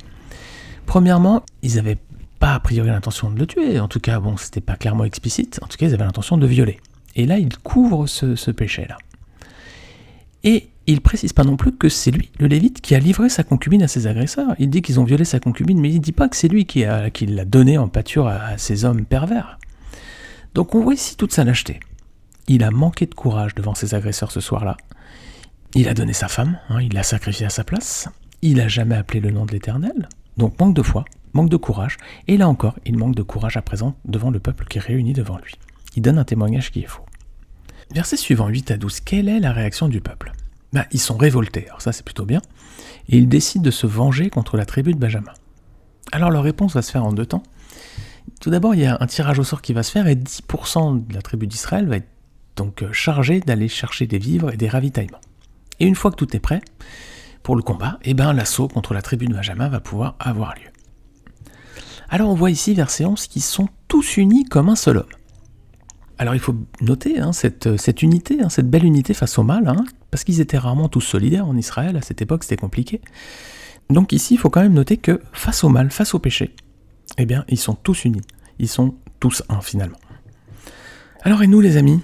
Premièrement, 0.86 1.42
ils 1.62 1.76
n'avaient 1.76 1.98
pas 2.38 2.54
a 2.54 2.60
priori 2.60 2.88
l'intention 2.88 3.30
de 3.30 3.38
le 3.38 3.46
tuer, 3.46 3.78
en 3.80 3.88
tout 3.88 4.00
cas, 4.00 4.18
bon, 4.20 4.36
c'était 4.36 4.60
pas 4.60 4.76
clairement 4.76 5.04
explicite, 5.04 5.60
en 5.62 5.66
tout 5.66 5.76
cas, 5.76 5.86
ils 5.86 5.94
avaient 5.94 6.04
l'intention 6.04 6.36
de 6.36 6.46
violer. 6.46 6.78
Et 7.16 7.26
là, 7.26 7.38
ils 7.38 7.56
couvrent 7.58 8.06
ce, 8.06 8.34
ce 8.34 8.50
péché-là. 8.50 8.98
Et 10.42 10.68
il 10.86 11.00
précise 11.00 11.32
pas 11.32 11.44
non 11.44 11.56
plus 11.56 11.72
que 11.72 11.88
c'est 11.88 12.10
lui, 12.10 12.30
le 12.38 12.46
Lévite, 12.46 12.80
qui 12.80 12.94
a 12.94 12.98
livré 12.98 13.28
sa 13.28 13.42
concubine 13.42 13.82
à 13.82 13.88
ses 13.88 14.06
agresseurs. 14.06 14.54
Il 14.58 14.68
dit 14.68 14.82
qu'ils 14.82 15.00
ont 15.00 15.04
violé 15.04 15.24
sa 15.24 15.40
concubine, 15.40 15.80
mais 15.80 15.90
il 15.90 16.00
dit 16.00 16.12
pas 16.12 16.28
que 16.28 16.36
c'est 16.36 16.48
lui 16.48 16.66
qui, 16.66 16.84
l'a 16.84 17.44
donnée 17.44 17.78
en 17.78 17.88
pâture 17.88 18.26
à, 18.26 18.58
ces 18.58 18.84
hommes 18.84 19.04
pervers. 19.04 19.58
Donc 20.54 20.74
on 20.74 20.80
voit 20.80 20.94
ici 20.94 21.16
toute 21.16 21.32
sa 21.32 21.44
lâcheté. 21.44 21.80
Il 22.48 22.62
a 22.62 22.70
manqué 22.70 23.06
de 23.06 23.14
courage 23.14 23.54
devant 23.54 23.74
ses 23.74 23.94
agresseurs 23.94 24.30
ce 24.30 24.40
soir-là. 24.40 24.76
Il 25.74 25.88
a 25.88 25.94
donné 25.94 26.12
sa 26.12 26.28
femme, 26.28 26.58
hein, 26.68 26.82
il 26.82 26.92
l'a 26.92 27.02
sacrifiée 27.02 27.46
à 27.46 27.50
sa 27.50 27.64
place. 27.64 28.08
Il 28.42 28.56
n'a 28.56 28.68
jamais 28.68 28.94
appelé 28.94 29.20
le 29.20 29.30
nom 29.30 29.46
de 29.46 29.52
l'Éternel. 29.52 30.08
Donc 30.36 30.60
manque 30.60 30.74
de 30.74 30.82
foi, 30.82 31.06
manque 31.32 31.48
de 31.48 31.56
courage. 31.56 31.96
Et 32.28 32.36
là 32.36 32.48
encore, 32.48 32.78
il 32.84 32.98
manque 32.98 33.14
de 33.14 33.22
courage 33.22 33.56
à 33.56 33.62
présent 33.62 33.96
devant 34.04 34.30
le 34.30 34.38
peuple 34.38 34.66
qui 34.66 34.78
est 34.78 34.82
réuni 34.82 35.14
devant 35.14 35.38
lui. 35.38 35.54
Il 35.96 36.02
donne 36.02 36.18
un 36.18 36.24
témoignage 36.24 36.70
qui 36.70 36.80
est 36.80 36.86
faux. 36.86 37.04
Verset 37.92 38.16
suivant 38.16 38.48
8 38.48 38.72
à 38.72 38.76
12. 38.76 39.00
Quelle 39.00 39.28
est 39.28 39.40
la 39.40 39.52
réaction 39.52 39.88
du 39.88 40.00
peuple? 40.00 40.32
Bah, 40.74 40.86
ils 40.90 41.00
sont 41.00 41.16
révoltés, 41.16 41.66
alors 41.68 41.80
ça 41.80 41.92
c'est 41.92 42.04
plutôt 42.04 42.26
bien, 42.26 42.42
et 43.08 43.16
ils 43.16 43.28
décident 43.28 43.62
de 43.62 43.70
se 43.70 43.86
venger 43.86 44.28
contre 44.28 44.56
la 44.56 44.66
tribu 44.66 44.92
de 44.92 44.98
Benjamin. 44.98 45.32
Alors 46.12 46.30
leur 46.30 46.42
réponse 46.42 46.74
va 46.74 46.82
se 46.82 46.90
faire 46.90 47.04
en 47.04 47.12
deux 47.12 47.26
temps. 47.26 47.44
Tout 48.40 48.50
d'abord, 48.50 48.74
il 48.74 48.80
y 48.80 48.86
a 48.86 48.98
un 49.00 49.06
tirage 49.06 49.38
au 49.38 49.44
sort 49.44 49.62
qui 49.62 49.72
va 49.72 49.82
se 49.82 49.92
faire 49.92 50.08
et 50.08 50.16
10% 50.16 51.06
de 51.06 51.14
la 51.14 51.22
tribu 51.22 51.46
d'Israël 51.46 51.86
va 51.86 51.96
être 51.96 52.08
donc 52.56 52.82
euh, 52.82 52.92
chargé 52.92 53.40
d'aller 53.40 53.68
chercher 53.68 54.06
des 54.06 54.18
vivres 54.18 54.52
et 54.52 54.56
des 54.56 54.68
ravitaillements. 54.68 55.20
Et 55.80 55.86
une 55.86 55.94
fois 55.94 56.10
que 56.10 56.16
tout 56.16 56.36
est 56.36 56.40
prêt 56.40 56.60
pour 57.42 57.56
le 57.56 57.62
combat, 57.62 57.98
eh 58.02 58.14
ben, 58.14 58.32
l'assaut 58.32 58.68
contre 58.68 58.94
la 58.94 59.02
tribu 59.02 59.26
de 59.26 59.34
Benjamin 59.34 59.68
va 59.68 59.80
pouvoir 59.80 60.16
avoir 60.18 60.54
lieu. 60.54 60.70
Alors 62.08 62.30
on 62.30 62.34
voit 62.34 62.50
ici, 62.50 62.74
verset 62.74 63.04
11, 63.04 63.28
qu'ils 63.28 63.42
sont 63.42 63.68
tous 63.86 64.16
unis 64.16 64.44
comme 64.44 64.68
un 64.68 64.76
seul 64.76 64.98
homme. 64.98 65.06
Alors 66.18 66.34
il 66.34 66.40
faut 66.40 66.54
noter 66.80 67.18
hein, 67.18 67.32
cette, 67.32 67.76
cette, 67.76 68.02
unité, 68.02 68.40
hein, 68.40 68.48
cette 68.48 68.70
belle 68.70 68.84
unité 68.84 69.14
face 69.14 69.38
au 69.38 69.42
mal, 69.42 69.66
hein, 69.66 69.84
parce 70.10 70.22
qu'ils 70.22 70.40
étaient 70.40 70.58
rarement 70.58 70.88
tous 70.88 71.00
solidaires 71.00 71.46
en 71.46 71.56
Israël, 71.56 71.96
à 71.96 72.02
cette 72.02 72.22
époque 72.22 72.44
c'était 72.44 72.56
compliqué. 72.56 73.00
Donc 73.90 74.12
ici 74.12 74.34
il 74.34 74.36
faut 74.38 74.50
quand 74.50 74.62
même 74.62 74.74
noter 74.74 74.96
que 74.96 75.20
face 75.32 75.64
au 75.64 75.68
mal, 75.68 75.90
face 75.90 76.14
au 76.14 76.18
péché, 76.18 76.54
eh 77.18 77.26
bien 77.26 77.44
ils 77.48 77.58
sont 77.58 77.74
tous 77.74 78.04
unis, 78.04 78.22
ils 78.58 78.68
sont 78.68 78.94
tous 79.18 79.42
un 79.48 79.60
finalement. 79.60 79.98
Alors 81.22 81.42
et 81.42 81.48
nous 81.48 81.60
les 81.60 81.76
amis, 81.76 82.00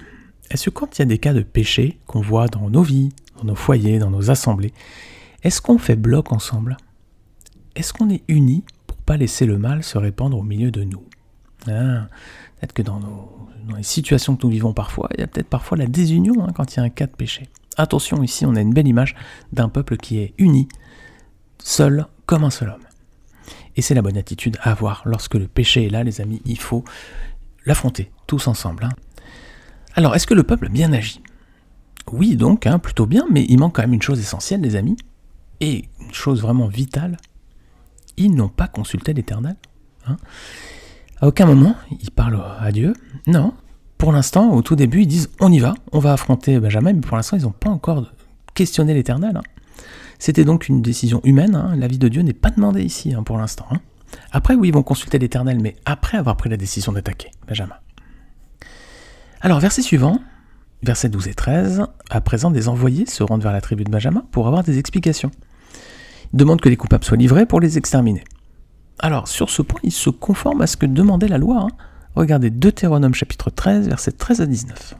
est-ce 0.49 0.65
que 0.65 0.69
quand 0.71 0.97
il 0.97 1.01
y 1.01 1.03
a 1.03 1.05
des 1.05 1.17
cas 1.17 1.33
de 1.33 1.41
péché 1.41 1.99
qu'on 2.05 2.21
voit 2.21 2.47
dans 2.47 2.69
nos 2.69 2.83
vies, 2.83 3.13
dans 3.37 3.45
nos 3.45 3.55
foyers, 3.55 3.99
dans 3.99 4.11
nos 4.11 4.29
assemblées, 4.29 4.73
est-ce 5.43 5.61
qu'on 5.61 5.77
fait 5.77 5.95
bloc 5.95 6.33
ensemble? 6.33 6.75
Est-ce 7.75 7.93
qu'on 7.93 8.09
est 8.09 8.23
unis 8.27 8.63
pour 8.85 8.97
pas 8.97 9.15
laisser 9.15 9.45
le 9.45 9.57
mal 9.57 9.83
se 9.83 9.97
répandre 9.97 10.37
au 10.37 10.43
milieu 10.43 10.69
de 10.69 10.83
nous? 10.83 11.03
Ah, 11.67 12.07
Peut-être 12.59 12.73
que 12.73 12.81
dans, 12.81 12.99
les 13.75 13.83
situations 13.83 14.35
que 14.35 14.45
nous 14.45 14.51
vivons 14.51 14.73
parfois, 14.73 15.09
il 15.15 15.21
y 15.21 15.23
a 15.23 15.27
peut-être 15.27 15.49
parfois 15.49 15.77
la 15.77 15.87
désunion 15.87 16.35
hein, 16.43 16.51
quand 16.53 16.73
il 16.73 16.77
y 16.77 16.79
a 16.79 16.83
un 16.83 16.89
cas 16.89 17.07
de 17.07 17.11
péché. 17.11 17.49
Attention, 17.77 18.21
ici 18.23 18.45
on 18.45 18.55
a 18.55 18.61
une 18.61 18.73
belle 18.73 18.87
image 18.87 19.15
d'un 19.51 19.69
peuple 19.69 19.97
qui 19.97 20.19
est 20.19 20.33
uni, 20.37 20.67
seul 21.59 22.05
comme 22.25 22.43
un 22.43 22.49
seul 22.49 22.69
homme. 22.69 22.83
Et 23.75 23.81
c'est 23.81 23.93
la 23.93 24.01
bonne 24.01 24.17
attitude 24.17 24.57
à 24.61 24.71
avoir 24.71 25.01
lorsque 25.05 25.35
le 25.35 25.47
péché 25.47 25.85
est 25.85 25.89
là, 25.89 26.03
les 26.03 26.21
amis, 26.21 26.41
il 26.45 26.59
faut 26.59 26.83
l'affronter 27.65 28.11
tous 28.27 28.47
ensemble. 28.47 28.85
Hein. 28.85 28.91
Alors, 29.95 30.15
est-ce 30.15 30.27
que 30.27 30.33
le 30.33 30.43
peuple 30.43 30.69
bien 30.69 30.93
agi? 30.93 31.21
Oui, 32.11 32.35
donc, 32.35 32.67
hein, 32.67 32.79
plutôt 32.79 33.05
bien, 33.05 33.25
mais 33.29 33.45
il 33.47 33.57
manque 33.59 33.75
quand 33.75 33.81
même 33.81 33.93
une 33.93 34.01
chose 34.01 34.19
essentielle, 34.19 34.61
les 34.61 34.75
amis, 34.75 34.97
et 35.59 35.85
une 35.99 36.13
chose 36.13 36.41
vraiment 36.41 36.67
vitale, 36.67 37.17
ils 38.17 38.33
n'ont 38.33 38.49
pas 38.49 38.67
consulté 38.67 39.13
l'Éternel. 39.13 39.55
À 41.21 41.27
aucun 41.27 41.45
moment, 41.45 41.75
ils 42.01 42.09
parlent 42.09 42.43
à 42.59 42.71
Dieu. 42.71 42.93
Non. 43.27 43.53
Pour 43.99 44.11
l'instant, 44.11 44.53
au 44.53 44.63
tout 44.63 44.75
début, 44.75 45.01
ils 45.01 45.07
disent 45.07 45.29
on 45.39 45.51
y 45.51 45.59
va, 45.59 45.75
on 45.91 45.99
va 45.99 46.13
affronter 46.13 46.59
Benjamin, 46.59 46.93
mais 46.93 47.01
pour 47.01 47.15
l'instant, 47.15 47.37
ils 47.37 47.43
n'ont 47.43 47.51
pas 47.51 47.69
encore 47.69 48.11
questionné 48.55 48.95
l'Éternel. 48.95 49.37
Hein. 49.37 49.43
C'était 50.17 50.45
donc 50.45 50.67
une 50.67 50.81
décision 50.81 51.21
humaine. 51.23 51.55
Hein. 51.55 51.75
La 51.77 51.87
vie 51.87 51.99
de 51.99 52.07
Dieu 52.07 52.23
n'est 52.23 52.33
pas 52.33 52.49
demandée 52.49 52.81
ici 52.81 53.13
hein, 53.13 53.21
pour 53.21 53.37
l'instant. 53.37 53.67
Après, 54.31 54.55
oui, 54.55 54.69
ils 54.69 54.73
vont 54.73 54.81
consulter 54.81 55.19
l'Éternel, 55.19 55.59
mais 55.61 55.75
après 55.85 56.17
avoir 56.17 56.35
pris 56.37 56.49
la 56.49 56.57
décision 56.57 56.91
d'attaquer 56.91 57.29
Benjamin. 57.47 57.75
Alors, 59.41 59.59
verset 59.59 59.83
suivant, 59.83 60.19
versets 60.81 61.09
12 61.09 61.27
et 61.27 61.33
13, 61.35 61.83
à 62.09 62.21
présent, 62.21 62.49
des 62.49 62.67
envoyés 62.67 63.05
se 63.05 63.21
rendent 63.21 63.43
vers 63.43 63.53
la 63.53 63.61
tribu 63.61 63.83
de 63.83 63.91
Benjamin 63.91 64.23
pour 64.31 64.47
avoir 64.47 64.63
des 64.63 64.79
explications. 64.79 65.29
Ils 66.33 66.37
demandent 66.37 66.61
que 66.61 66.69
les 66.69 66.77
coupables 66.77 67.03
soient 67.03 67.17
livrés 67.17 67.45
pour 67.45 67.59
les 67.59 67.77
exterminer. 67.77 68.23
Alors, 69.03 69.27
sur 69.27 69.49
ce 69.49 69.63
point, 69.63 69.79
il 69.83 69.91
se 69.91 70.11
conforme 70.11 70.61
à 70.61 70.67
ce 70.67 70.77
que 70.77 70.85
demandait 70.85 71.27
la 71.27 71.39
loi. 71.39 71.57
Hein. 71.61 71.69
Regardez 72.15 72.51
Deutéronome 72.51 73.15
chapitre 73.15 73.49
13, 73.49 73.87
versets 73.87 74.11
13 74.11 74.41
à 74.41 74.45
19. 74.45 74.95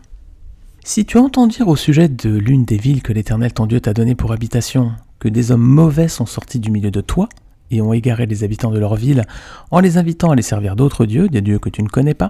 Si 0.83 1.05
tu 1.05 1.19
entends 1.19 1.45
dire 1.45 1.67
au 1.67 1.75
sujet 1.75 2.09
de 2.09 2.31
l'une 2.31 2.65
des 2.65 2.77
villes 2.77 3.03
que 3.03 3.13
l'Éternel 3.13 3.53
ton 3.53 3.67
Dieu 3.67 3.79
t'a 3.79 3.93
donnée 3.93 4.15
pour 4.15 4.31
habitation, 4.31 4.93
que 5.19 5.29
des 5.29 5.51
hommes 5.51 5.61
mauvais 5.61 6.07
sont 6.07 6.25
sortis 6.25 6.59
du 6.59 6.71
milieu 6.71 6.89
de 6.89 7.01
toi, 7.01 7.29
et 7.69 7.79
ont 7.79 7.93
égaré 7.93 8.25
les 8.25 8.43
habitants 8.43 8.71
de 8.71 8.79
leur 8.79 8.95
ville 8.95 9.23
en 9.69 9.79
les 9.79 9.97
invitant 9.97 10.31
à 10.31 10.35
les 10.35 10.41
servir 10.41 10.75
d'autres 10.75 11.05
dieux, 11.05 11.29
des 11.29 11.41
dieux 11.41 11.59
que 11.59 11.69
tu 11.69 11.83
ne 11.83 11.87
connais 11.87 12.15
pas, 12.15 12.29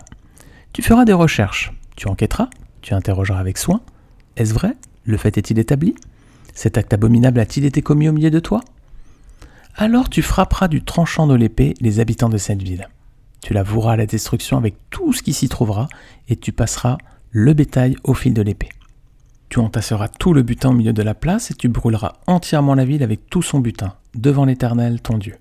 tu 0.74 0.82
feras 0.82 1.06
des 1.06 1.14
recherches, 1.14 1.72
tu 1.96 2.10
enquêteras, 2.10 2.50
tu 2.82 2.94
interrogeras 2.94 3.40
avec 3.40 3.58
soin. 3.58 3.80
Est-ce 4.36 4.54
vrai? 4.54 4.76
Le 5.06 5.16
fait 5.16 5.38
est-il 5.38 5.58
établi? 5.58 5.96
Cet 6.54 6.78
acte 6.78 6.94
abominable 6.94 7.40
a-t-il 7.40 7.66
été 7.66 7.82
commis 7.82 8.10
au 8.10 8.12
milieu 8.12 8.30
de 8.30 8.40
toi? 8.40 8.62
Alors 9.76 10.10
tu 10.10 10.22
frapperas 10.22 10.68
du 10.68 10.84
tranchant 10.84 11.28
de 11.28 11.36
l'épée 11.36 11.74
les 11.80 12.00
habitants 12.00 12.30
de 12.30 12.38
cette 12.38 12.62
ville. 12.62 12.90
Tu 13.42 13.54
la 13.54 13.64
voueras 13.64 13.94
à 13.94 13.98
la 13.98 14.06
destruction 14.06 14.58
avec 14.58 14.76
tout 14.90 15.14
ce 15.14 15.24
qui 15.24 15.34
s'y 15.34 15.50
trouvera, 15.50 15.88
et 16.28 16.36
tu 16.36 16.52
passeras 16.52 16.98
le 17.32 17.54
bétail 17.54 17.96
au 18.04 18.14
fil 18.14 18.34
de 18.34 18.42
l'épée. 18.42 18.70
Tu 19.50 19.60
entasseras 19.60 20.08
tout 20.08 20.34
le 20.34 20.44
butin 20.44 20.70
au 20.70 20.74
milieu 20.74 20.94
de 20.94 21.02
la 21.02 21.16
place, 21.16 21.52
et 21.52 21.56
tu 21.56 21.68
brûleras 21.68 22.14
entièrement 22.28 22.76
la 22.76 22.86
ville 22.86 23.04
avec 23.04 23.30
tout 23.30 23.42
son 23.42 23.60
butin, 23.60 23.96
devant 24.14 24.46
l'Éternel 24.46 25.02
ton 25.02 25.18
Dieu. 25.18 25.38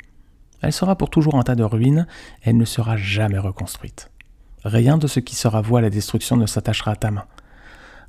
Elle 0.62 0.72
sera 0.72 0.96
pour 0.96 1.10
toujours 1.10 1.36
un 1.36 1.42
tas 1.42 1.54
de 1.54 1.62
ruines, 1.62 2.06
elle 2.42 2.56
ne 2.56 2.64
sera 2.64 2.96
jamais 2.96 3.38
reconstruite. 3.38 4.10
Rien 4.64 4.98
de 4.98 5.06
ce 5.06 5.20
qui 5.20 5.36
sera 5.36 5.60
voué 5.60 5.78
à 5.78 5.82
la 5.82 5.90
destruction 5.90 6.36
ne 6.36 6.46
s'attachera 6.46 6.92
à 6.92 6.96
ta 6.96 7.10
main. 7.10 7.24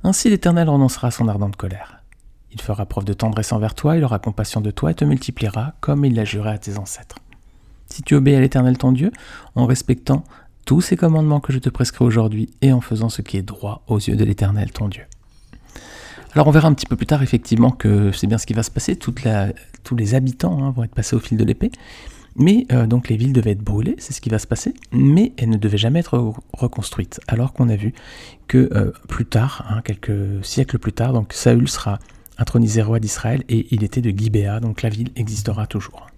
Ainsi 0.04 0.28
l'Éternel 0.28 0.68
renoncera 0.68 1.08
à 1.08 1.10
son 1.10 1.28
ardente 1.28 1.56
colère. 1.56 2.01
Il 2.52 2.60
fera 2.60 2.86
preuve 2.86 3.04
de 3.04 3.12
tendresse 3.12 3.52
envers 3.52 3.74
toi, 3.74 3.96
il 3.96 4.04
aura 4.04 4.18
compassion 4.18 4.60
de 4.60 4.70
toi 4.70 4.90
et 4.90 4.94
te 4.94 5.04
multipliera 5.04 5.74
comme 5.80 6.04
il 6.04 6.14
l'a 6.14 6.24
juré 6.24 6.50
à 6.50 6.58
tes 6.58 6.78
ancêtres. 6.78 7.16
Si 7.86 8.02
tu 8.02 8.14
obéis 8.14 8.36
à 8.36 8.40
l'Éternel 8.40 8.78
ton 8.78 8.92
Dieu, 8.92 9.10
en 9.54 9.66
respectant 9.66 10.24
tous 10.64 10.80
ces 10.80 10.96
commandements 10.96 11.40
que 11.40 11.52
je 11.52 11.58
te 11.58 11.68
prescris 11.68 12.04
aujourd'hui 12.04 12.50
et 12.60 12.72
en 12.72 12.80
faisant 12.80 13.08
ce 13.08 13.22
qui 13.22 13.36
est 13.36 13.42
droit 13.42 13.82
aux 13.86 13.98
yeux 13.98 14.16
de 14.16 14.24
l'Éternel 14.24 14.70
ton 14.70 14.88
Dieu. 14.88 15.04
Alors 16.34 16.46
on 16.46 16.50
verra 16.50 16.68
un 16.68 16.74
petit 16.74 16.86
peu 16.86 16.96
plus 16.96 17.06
tard 17.06 17.22
effectivement 17.22 17.70
que 17.70 18.10
c'est 18.12 18.26
bien 18.26 18.38
ce 18.38 18.46
qui 18.46 18.54
va 18.54 18.62
se 18.62 18.70
passer, 18.70 18.96
tous 18.96 19.96
les 19.96 20.14
habitants 20.14 20.62
hein, 20.64 20.70
vont 20.70 20.84
être 20.84 20.94
passés 20.94 21.14
au 21.14 21.20
fil 21.20 21.36
de 21.36 21.44
l'épée, 21.44 21.70
mais 22.36 22.66
euh, 22.72 22.86
donc 22.86 23.08
les 23.08 23.16
villes 23.16 23.34
devaient 23.34 23.50
être 23.50 23.62
brûlées, 23.62 23.96
c'est 23.98 24.14
ce 24.14 24.20
qui 24.20 24.30
va 24.30 24.38
se 24.38 24.46
passer, 24.46 24.72
mais 24.92 25.32
elles 25.36 25.50
ne 25.50 25.58
devaient 25.58 25.78
jamais 25.78 26.00
être 26.00 26.32
reconstruites. 26.54 27.20
Alors 27.28 27.52
qu'on 27.52 27.68
a 27.68 27.76
vu 27.76 27.92
que 28.48 28.70
euh, 28.72 28.92
plus 29.08 29.26
tard, 29.26 29.66
hein, 29.68 29.82
quelques 29.82 30.42
siècles 30.42 30.78
plus 30.78 30.92
tard, 30.92 31.12
donc 31.12 31.34
Saül 31.34 31.68
sera 31.68 31.98
intronisé 32.42 32.82
roi 32.82 33.00
d'Israël 33.00 33.44
et 33.48 33.66
il 33.70 33.82
était 33.84 34.00
de 34.02 34.10
Gibéa, 34.10 34.60
donc 34.60 34.82
la 34.82 34.90
ville 34.90 35.10
existera 35.16 35.66
toujours. 35.66 36.08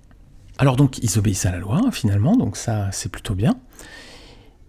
Alors 0.59 0.77
donc 0.77 0.99
ils 0.99 1.19
obéissent 1.19 1.47
à 1.47 1.53
la 1.53 1.59
loi 1.59 1.81
finalement, 1.93 2.37
donc 2.37 2.57
ça 2.57 2.89
c'est 2.93 3.11
plutôt 3.11 3.35
bien. 3.35 3.57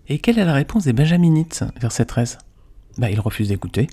Et 0.08 0.20
quelle 0.20 0.38
est 0.38 0.46
la 0.46 0.54
réponse 0.54 0.84
des 0.84 0.94
Benjaminites, 0.94 1.64
verset 1.80 2.06
13 2.06 2.38
bah, 2.98 3.10
Ils 3.10 3.20
refusent 3.20 3.48
d'écouter. 3.48 3.88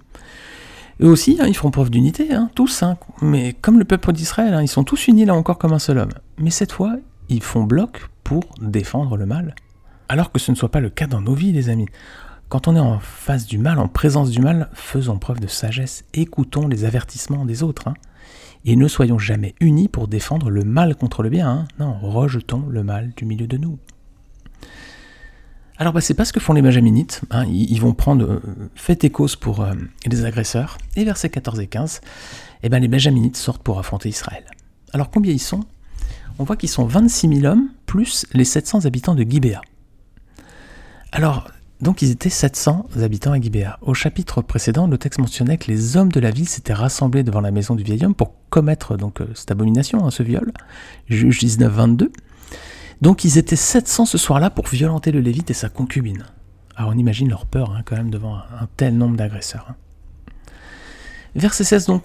Eux 1.00 1.08
aussi, 1.08 1.38
hein, 1.40 1.46
ils 1.48 1.56
feront 1.56 1.70
preuve 1.70 1.88
d'unité, 1.88 2.34
hein, 2.34 2.50
tous, 2.54 2.84
mais 3.22 3.54
comme 3.54 3.78
le 3.78 3.84
peuple 3.84 4.12
d'Israël, 4.12 4.58
ils 4.60 4.68
sont 4.68 4.84
tous 4.84 5.08
unis 5.08 5.24
là 5.24 5.34
encore 5.34 5.56
comme 5.56 5.72
un 5.72 5.78
seul 5.78 5.98
homme. 5.98 6.12
Mais 6.38 6.50
cette 6.50 6.72
fois, 6.72 6.96
ils 7.28 7.42
font 7.42 7.64
bloc 7.64 8.08
pour 8.24 8.44
défendre 8.60 9.16
le 9.16 9.24
mal. 9.24 9.54
Alors 10.08 10.32
que 10.32 10.38
ce 10.38 10.50
ne 10.50 10.56
soit 10.56 10.70
pas 10.70 10.80
le 10.80 10.90
cas 10.90 11.06
dans 11.06 11.22
nos 11.22 11.34
vies, 11.34 11.52
les 11.52 11.70
amis. 11.70 11.88
Quand 12.52 12.68
on 12.68 12.76
est 12.76 12.80
en 12.80 13.00
face 13.00 13.46
du 13.46 13.56
mal, 13.56 13.78
en 13.78 13.88
présence 13.88 14.28
du 14.28 14.40
mal, 14.40 14.68
faisons 14.74 15.16
preuve 15.16 15.40
de 15.40 15.46
sagesse, 15.46 16.04
écoutons 16.12 16.68
les 16.68 16.84
avertissements 16.84 17.46
des 17.46 17.62
autres. 17.62 17.88
Hein. 17.88 17.94
Et 18.66 18.76
ne 18.76 18.88
soyons 18.88 19.18
jamais 19.18 19.54
unis 19.60 19.88
pour 19.88 20.06
défendre 20.06 20.50
le 20.50 20.62
mal 20.62 20.94
contre 20.94 21.22
le 21.22 21.30
bien. 21.30 21.48
Hein. 21.48 21.68
Non, 21.80 21.98
rejetons 21.98 22.66
le 22.68 22.84
mal 22.84 23.12
du 23.16 23.24
milieu 23.24 23.46
de 23.46 23.56
nous. 23.56 23.78
Alors, 25.78 25.94
bah, 25.94 26.02
c'est 26.02 26.12
pas 26.12 26.26
ce 26.26 26.32
que 26.34 26.40
font 26.40 26.52
les 26.52 26.60
Benjaminites. 26.60 27.22
Hein. 27.30 27.46
Ils, 27.46 27.80
vont 27.80 27.94
prendre 27.94 28.26
euh, 28.26 28.40
fait 28.74 29.02
et 29.04 29.08
cause 29.08 29.34
pour 29.34 29.62
euh, 29.62 29.72
les 30.06 30.26
agresseurs. 30.26 30.76
Et 30.94 31.04
versets 31.04 31.30
14 31.30 31.58
et 31.58 31.68
15, 31.68 32.02
eh 32.64 32.68
ben, 32.68 32.80
les 32.80 32.88
Benjaminites 32.88 33.38
sortent 33.38 33.62
pour 33.62 33.78
affronter 33.78 34.10
Israël. 34.10 34.44
Alors, 34.92 35.10
combien 35.10 35.32
ils 35.32 35.38
sont? 35.38 35.64
On 36.38 36.44
voit 36.44 36.58
qu'ils 36.58 36.68
sont 36.68 36.84
26 36.84 37.40
000 37.40 37.46
hommes, 37.46 37.70
plus 37.86 38.26
les 38.34 38.44
700 38.44 38.84
habitants 38.84 39.14
de 39.14 39.22
Gibéa. 39.22 39.62
Alors, 41.12 41.48
donc 41.82 42.00
ils 42.00 42.12
étaient 42.12 42.30
700 42.30 42.86
habitants 43.02 43.32
à 43.32 43.40
Gibéa. 43.40 43.76
Au 43.82 43.92
chapitre 43.92 44.40
précédent, 44.40 44.86
le 44.86 44.96
texte 44.98 45.18
mentionnait 45.18 45.58
que 45.58 45.66
les 45.66 45.96
hommes 45.96 46.12
de 46.12 46.20
la 46.20 46.30
ville 46.30 46.48
s'étaient 46.48 46.72
rassemblés 46.72 47.24
devant 47.24 47.40
la 47.40 47.50
maison 47.50 47.74
du 47.74 47.82
vieil 47.82 48.04
homme 48.04 48.14
pour 48.14 48.34
commettre 48.50 48.96
donc 48.96 49.20
euh, 49.20 49.26
cette 49.34 49.50
abomination, 49.50 50.06
hein, 50.06 50.12
ce 50.12 50.22
viol. 50.22 50.52
Juge 51.08 51.40
19, 51.40 51.72
22. 51.72 52.12
Donc 53.00 53.24
ils 53.24 53.36
étaient 53.36 53.56
700 53.56 54.06
ce 54.06 54.16
soir-là 54.16 54.48
pour 54.48 54.68
violenter 54.68 55.10
le 55.10 55.18
Lévite 55.18 55.50
et 55.50 55.54
sa 55.54 55.68
concubine. 55.68 56.24
Alors 56.76 56.92
on 56.94 56.96
imagine 56.96 57.28
leur 57.28 57.46
peur 57.46 57.72
hein, 57.72 57.82
quand 57.84 57.96
même 57.96 58.10
devant 58.10 58.36
un, 58.36 58.68
tel 58.76 58.96
nombre 58.96 59.16
d'agresseurs. 59.16 59.66
Hein. 59.68 59.74
Verset 61.34 61.64
16 61.64 61.86
donc, 61.86 62.04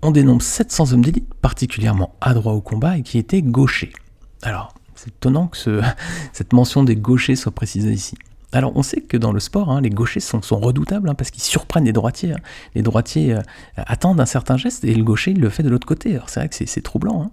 on 0.00 0.12
dénombre 0.12 0.40
700 0.40 0.94
hommes 0.94 1.04
d'élite 1.04 1.34
particulièrement 1.34 2.14
adroits 2.22 2.54
au 2.54 2.62
combat 2.62 2.96
et 2.96 3.02
qui 3.02 3.18
étaient 3.18 3.42
gauchers. 3.42 3.92
Alors, 4.40 4.72
c'est 4.94 5.08
étonnant 5.08 5.48
que 5.48 5.82
cette 6.32 6.54
mention 6.54 6.84
des 6.84 6.96
gauchers 6.96 7.36
soit 7.36 7.52
précisée 7.52 7.92
ici. 7.92 8.14
Alors 8.52 8.72
on 8.74 8.82
sait 8.82 9.00
que 9.00 9.16
dans 9.16 9.32
le 9.32 9.40
sport, 9.40 9.70
hein, 9.70 9.80
les 9.80 9.90
gauchers 9.90 10.20
sont, 10.20 10.40
redoutables 10.58 11.08
hein, 11.08 11.14
parce 11.14 11.30
qu'ils 11.30 11.42
surprennent 11.42 11.84
les 11.84 11.92
droitiers. 11.92 12.32
Hein. 12.32 12.40
Les 12.74 12.82
droitiers 12.82 13.34
euh, 13.34 13.40
attendent 13.76 14.20
un 14.20 14.26
certain 14.26 14.56
geste 14.56 14.84
et 14.84 14.94
le 14.94 15.04
gaucher 15.04 15.32
le 15.34 15.48
fait 15.50 15.62
de 15.62 15.68
l'autre 15.68 15.86
côté. 15.86 16.14
Alors 16.14 16.28
c'est 16.28 16.40
vrai 16.40 16.48
que 16.48 16.54
c'est 16.54 16.82
troublant. 16.82 17.30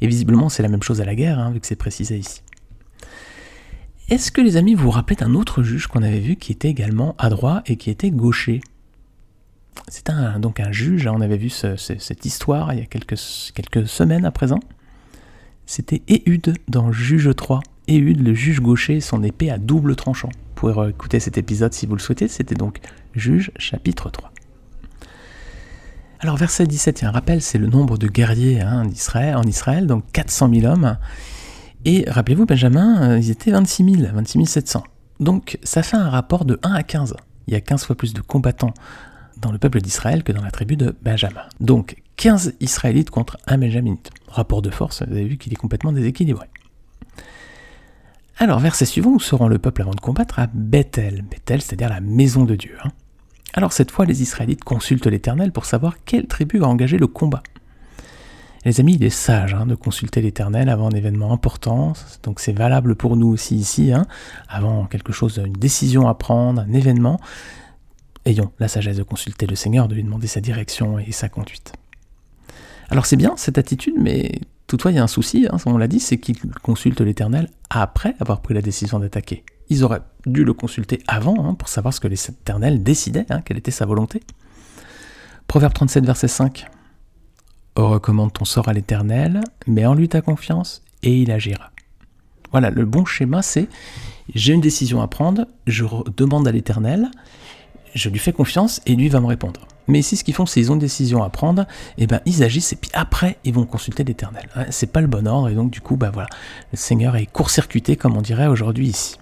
Et 0.00 0.06
visiblement 0.06 0.48
c'est 0.48 0.62
la 0.62 0.68
même 0.68 0.82
chose 0.82 1.00
à 1.00 1.04
la 1.04 1.14
guerre, 1.14 1.50
vu 1.50 1.60
que 1.60 1.66
c'est 1.66 1.76
précisé 1.76 2.18
ici. 2.18 2.42
Est-ce 4.10 4.30
que 4.30 4.42
les 4.42 4.56
amis 4.56 4.74
vous 4.74 4.84
vous 4.84 4.90
rappelez 4.90 5.16
d'un 5.16 5.34
autre 5.34 5.62
juge 5.62 5.86
qu'on 5.86 6.02
avait 6.02 6.20
vu 6.20 6.36
qui 6.36 6.52
était 6.52 6.68
également 6.68 7.14
adroit 7.18 7.62
et 7.66 7.76
qui 7.76 7.90
était 7.90 8.10
gaucher? 8.10 8.60
C'est 9.88 10.10
un, 10.10 10.38
donc 10.38 10.60
un 10.60 10.72
juge, 10.72 11.06
on 11.06 11.20
avait 11.20 11.36
vu 11.36 11.48
cette 11.50 12.24
histoire 12.24 12.72
il 12.74 12.80
y 12.80 12.82
a 12.82 12.86
quelques, 12.86 13.18
quelques 13.54 13.88
semaines 13.88 14.24
à 14.24 14.30
présent. 14.30 14.60
C'était 15.66 16.02
Éhude 16.08 16.54
dans 16.68 16.92
Juge 16.92 17.34
3. 17.34 17.60
Éhude, 17.86 18.26
le 18.26 18.34
juge 18.34 18.60
gaucher, 18.60 19.00
son 19.00 19.22
épée 19.22 19.50
à 19.50 19.58
double 19.58 19.96
tranchant. 19.96 20.28
Vous 20.28 20.72
pouvez 20.72 20.90
écouter 20.90 21.20
cet 21.20 21.36
épisode 21.38 21.74
si 21.74 21.86
vous 21.86 21.94
le 21.94 22.00
souhaitez, 22.00 22.28
c'était 22.28 22.54
donc 22.54 22.80
Juge 23.14 23.50
chapitre 23.58 24.10
3. 24.10 24.32
Alors 26.20 26.36
verset 26.36 26.66
17, 26.66 27.00
il 27.00 27.02
y 27.02 27.04
a 27.04 27.10
un 27.10 27.12
rappel, 27.12 27.42
c'est 27.42 27.58
le 27.58 27.66
nombre 27.66 27.98
de 27.98 28.06
guerriers 28.06 28.62
hein, 28.62 28.88
en 29.36 29.42
Israël, 29.42 29.86
donc 29.86 30.04
400 30.12 30.50
000 30.54 30.72
hommes. 30.72 30.96
Et 31.84 32.04
rappelez-vous, 32.08 32.46
Benjamin, 32.46 33.10
euh, 33.10 33.18
ils 33.18 33.30
étaient 33.30 33.50
26 33.50 33.96
000, 33.96 34.12
26 34.14 34.46
700. 34.46 34.84
Donc 35.20 35.58
ça 35.62 35.82
fait 35.82 35.98
un 35.98 36.08
rapport 36.08 36.46
de 36.46 36.58
1 36.62 36.72
à 36.72 36.82
15. 36.82 37.14
Il 37.46 37.52
y 37.52 37.56
a 37.56 37.60
15 37.60 37.84
fois 37.84 37.94
plus 37.94 38.14
de 38.14 38.22
combattants 38.22 38.72
dans 39.36 39.52
le 39.52 39.58
peuple 39.58 39.82
d'Israël 39.82 40.22
que 40.22 40.32
dans 40.32 40.42
la 40.42 40.50
tribu 40.50 40.76
de 40.76 40.96
Benjamin. 41.02 41.42
Donc 41.60 41.96
15 42.16 42.54
Israélites 42.60 43.10
contre 43.10 43.36
un 43.46 43.58
Benjaminite. 43.58 44.10
Rapport 44.28 44.62
de 44.62 44.70
force, 44.70 45.02
vous 45.02 45.12
avez 45.12 45.26
vu 45.26 45.36
qu'il 45.36 45.52
est 45.52 45.56
complètement 45.56 45.92
déséquilibré. 45.92 46.46
Alors, 48.38 48.58
verset 48.58 48.84
suivant, 48.84 49.12
nous 49.12 49.20
serons 49.20 49.48
le 49.48 49.58
peuple 49.58 49.82
avant 49.82 49.92
de 49.92 50.00
combattre 50.00 50.38
à 50.38 50.48
Bethel. 50.52 51.22
Bethel, 51.22 51.62
c'est-à-dire 51.62 51.88
la 51.88 52.00
maison 52.00 52.44
de 52.44 52.56
Dieu. 52.56 52.76
Hein. 52.84 52.90
Alors, 53.52 53.72
cette 53.72 53.90
fois, 53.90 54.06
les 54.06 54.22
Israélites 54.22 54.64
consultent 54.64 55.06
l'Éternel 55.06 55.52
pour 55.52 55.64
savoir 55.64 55.96
quelle 56.04 56.26
tribu 56.26 56.58
va 56.58 56.66
engager 56.66 56.98
le 56.98 57.06
combat. 57.06 57.42
Les 58.64 58.80
amis, 58.80 58.94
il 58.94 59.04
est 59.04 59.10
sage 59.10 59.54
hein, 59.54 59.66
de 59.66 59.74
consulter 59.74 60.22
l'Éternel 60.22 60.68
avant 60.68 60.88
un 60.88 60.96
événement 60.96 61.32
important, 61.32 61.92
donc 62.22 62.40
c'est 62.40 62.52
valable 62.52 62.96
pour 62.96 63.16
nous 63.16 63.28
aussi 63.28 63.56
ici, 63.56 63.92
hein, 63.92 64.06
avant 64.48 64.86
quelque 64.86 65.12
chose, 65.12 65.40
une 65.44 65.52
décision 65.52 66.08
à 66.08 66.14
prendre, 66.14 66.62
un 66.62 66.72
événement 66.72 67.20
ayons 68.24 68.52
la 68.58 68.68
sagesse 68.68 68.96
de 68.96 69.02
consulter 69.02 69.46
le 69.46 69.56
Seigneur, 69.56 69.88
de 69.88 69.94
lui 69.94 70.02
demander 70.02 70.26
sa 70.26 70.40
direction 70.40 70.98
et 70.98 71.12
sa 71.12 71.28
conduite. 71.28 71.72
Alors 72.88 73.06
c'est 73.06 73.16
bien 73.16 73.34
cette 73.36 73.58
attitude, 73.58 73.94
mais 73.98 74.32
toutefois 74.74 74.90
il 74.90 74.96
y 74.96 74.98
a 74.98 75.04
un 75.04 75.06
souci, 75.06 75.46
hein, 75.48 75.56
on 75.66 75.78
l'a 75.78 75.86
dit, 75.86 76.00
c'est 76.00 76.18
qu'ils 76.18 76.36
consultent 76.62 77.00
l'Éternel 77.00 77.48
après 77.70 78.16
avoir 78.18 78.40
pris 78.40 78.54
la 78.54 78.60
décision 78.60 78.98
d'attaquer. 78.98 79.44
Ils 79.68 79.84
auraient 79.84 80.02
dû 80.26 80.42
le 80.42 80.52
consulter 80.52 81.00
avant 81.06 81.46
hein, 81.46 81.54
pour 81.54 81.68
savoir 81.68 81.94
ce 81.94 82.00
que 82.00 82.08
l'Éternel 82.08 82.82
décidait, 82.82 83.24
hein, 83.30 83.40
quelle 83.44 83.56
était 83.56 83.70
sa 83.70 83.86
volonté. 83.86 84.20
Proverbe 85.46 85.72
37, 85.72 86.04
verset 86.04 86.26
5. 86.26 86.66
Recommande 87.76 88.32
ton 88.32 88.44
sort 88.44 88.68
à 88.68 88.72
l'Éternel, 88.72 89.42
mets 89.68 89.86
en 89.86 89.94
lui 89.94 90.08
ta 90.08 90.22
confiance, 90.22 90.82
et 91.04 91.22
il 91.22 91.30
agira. 91.30 91.70
Voilà, 92.50 92.70
le 92.70 92.84
bon 92.84 93.04
schéma, 93.04 93.42
c'est 93.42 93.68
j'ai 94.34 94.54
une 94.54 94.60
décision 94.60 95.02
à 95.02 95.06
prendre, 95.06 95.46
je 95.68 95.84
demande 96.16 96.48
à 96.48 96.52
l'Éternel, 96.52 97.12
je 97.94 98.08
lui 98.08 98.18
fais 98.18 98.32
confiance 98.32 98.80
et 98.86 98.96
lui 98.96 99.08
va 99.08 99.20
me 99.20 99.26
répondre. 99.26 99.68
Mais 99.88 99.98
ici, 99.98 100.16
ce 100.16 100.24
qu'ils 100.24 100.34
font, 100.34 100.46
c'est 100.46 100.60
qu'ils 100.60 100.70
ont 100.70 100.74
une 100.74 100.80
décision 100.80 101.22
à 101.22 101.28
prendre, 101.28 101.66
et 101.98 102.06
ben 102.06 102.20
ils 102.26 102.42
agissent, 102.42 102.72
et 102.72 102.76
puis 102.76 102.90
après, 102.94 103.38
ils 103.44 103.52
vont 103.52 103.66
consulter 103.66 104.04
l'Éternel. 104.04 104.48
C'est 104.70 104.90
pas 104.90 105.00
le 105.00 105.06
bon 105.06 105.26
ordre, 105.26 105.48
et 105.48 105.54
donc 105.54 105.70
du 105.70 105.80
coup, 105.80 105.96
bah 105.96 106.10
voilà, 106.12 106.28
le 106.72 106.76
Seigneur 106.76 107.16
est 107.16 107.26
court-circuité, 107.26 107.96
comme 107.96 108.16
on 108.16 108.22
dirait 108.22 108.46
aujourd'hui 108.46 108.88
ici. 108.88 109.18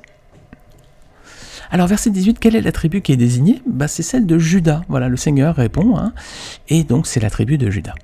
Alors, 1.70 1.86
verset 1.86 2.10
18, 2.10 2.38
quelle 2.38 2.54
est 2.54 2.60
la 2.60 2.72
tribu 2.72 3.00
qui 3.00 3.12
est 3.12 3.16
désignée? 3.16 3.62
Bah, 3.66 3.88
C'est 3.88 4.02
celle 4.02 4.26
de 4.26 4.38
Judas. 4.38 4.82
Voilà, 4.88 5.08
le 5.08 5.16
Seigneur 5.16 5.56
répond, 5.56 5.96
hein, 5.96 6.12
et 6.68 6.84
donc 6.84 7.06
c'est 7.06 7.20
la 7.20 7.30
tribu 7.30 7.58
de 7.58 7.70
Judas. 7.70 7.94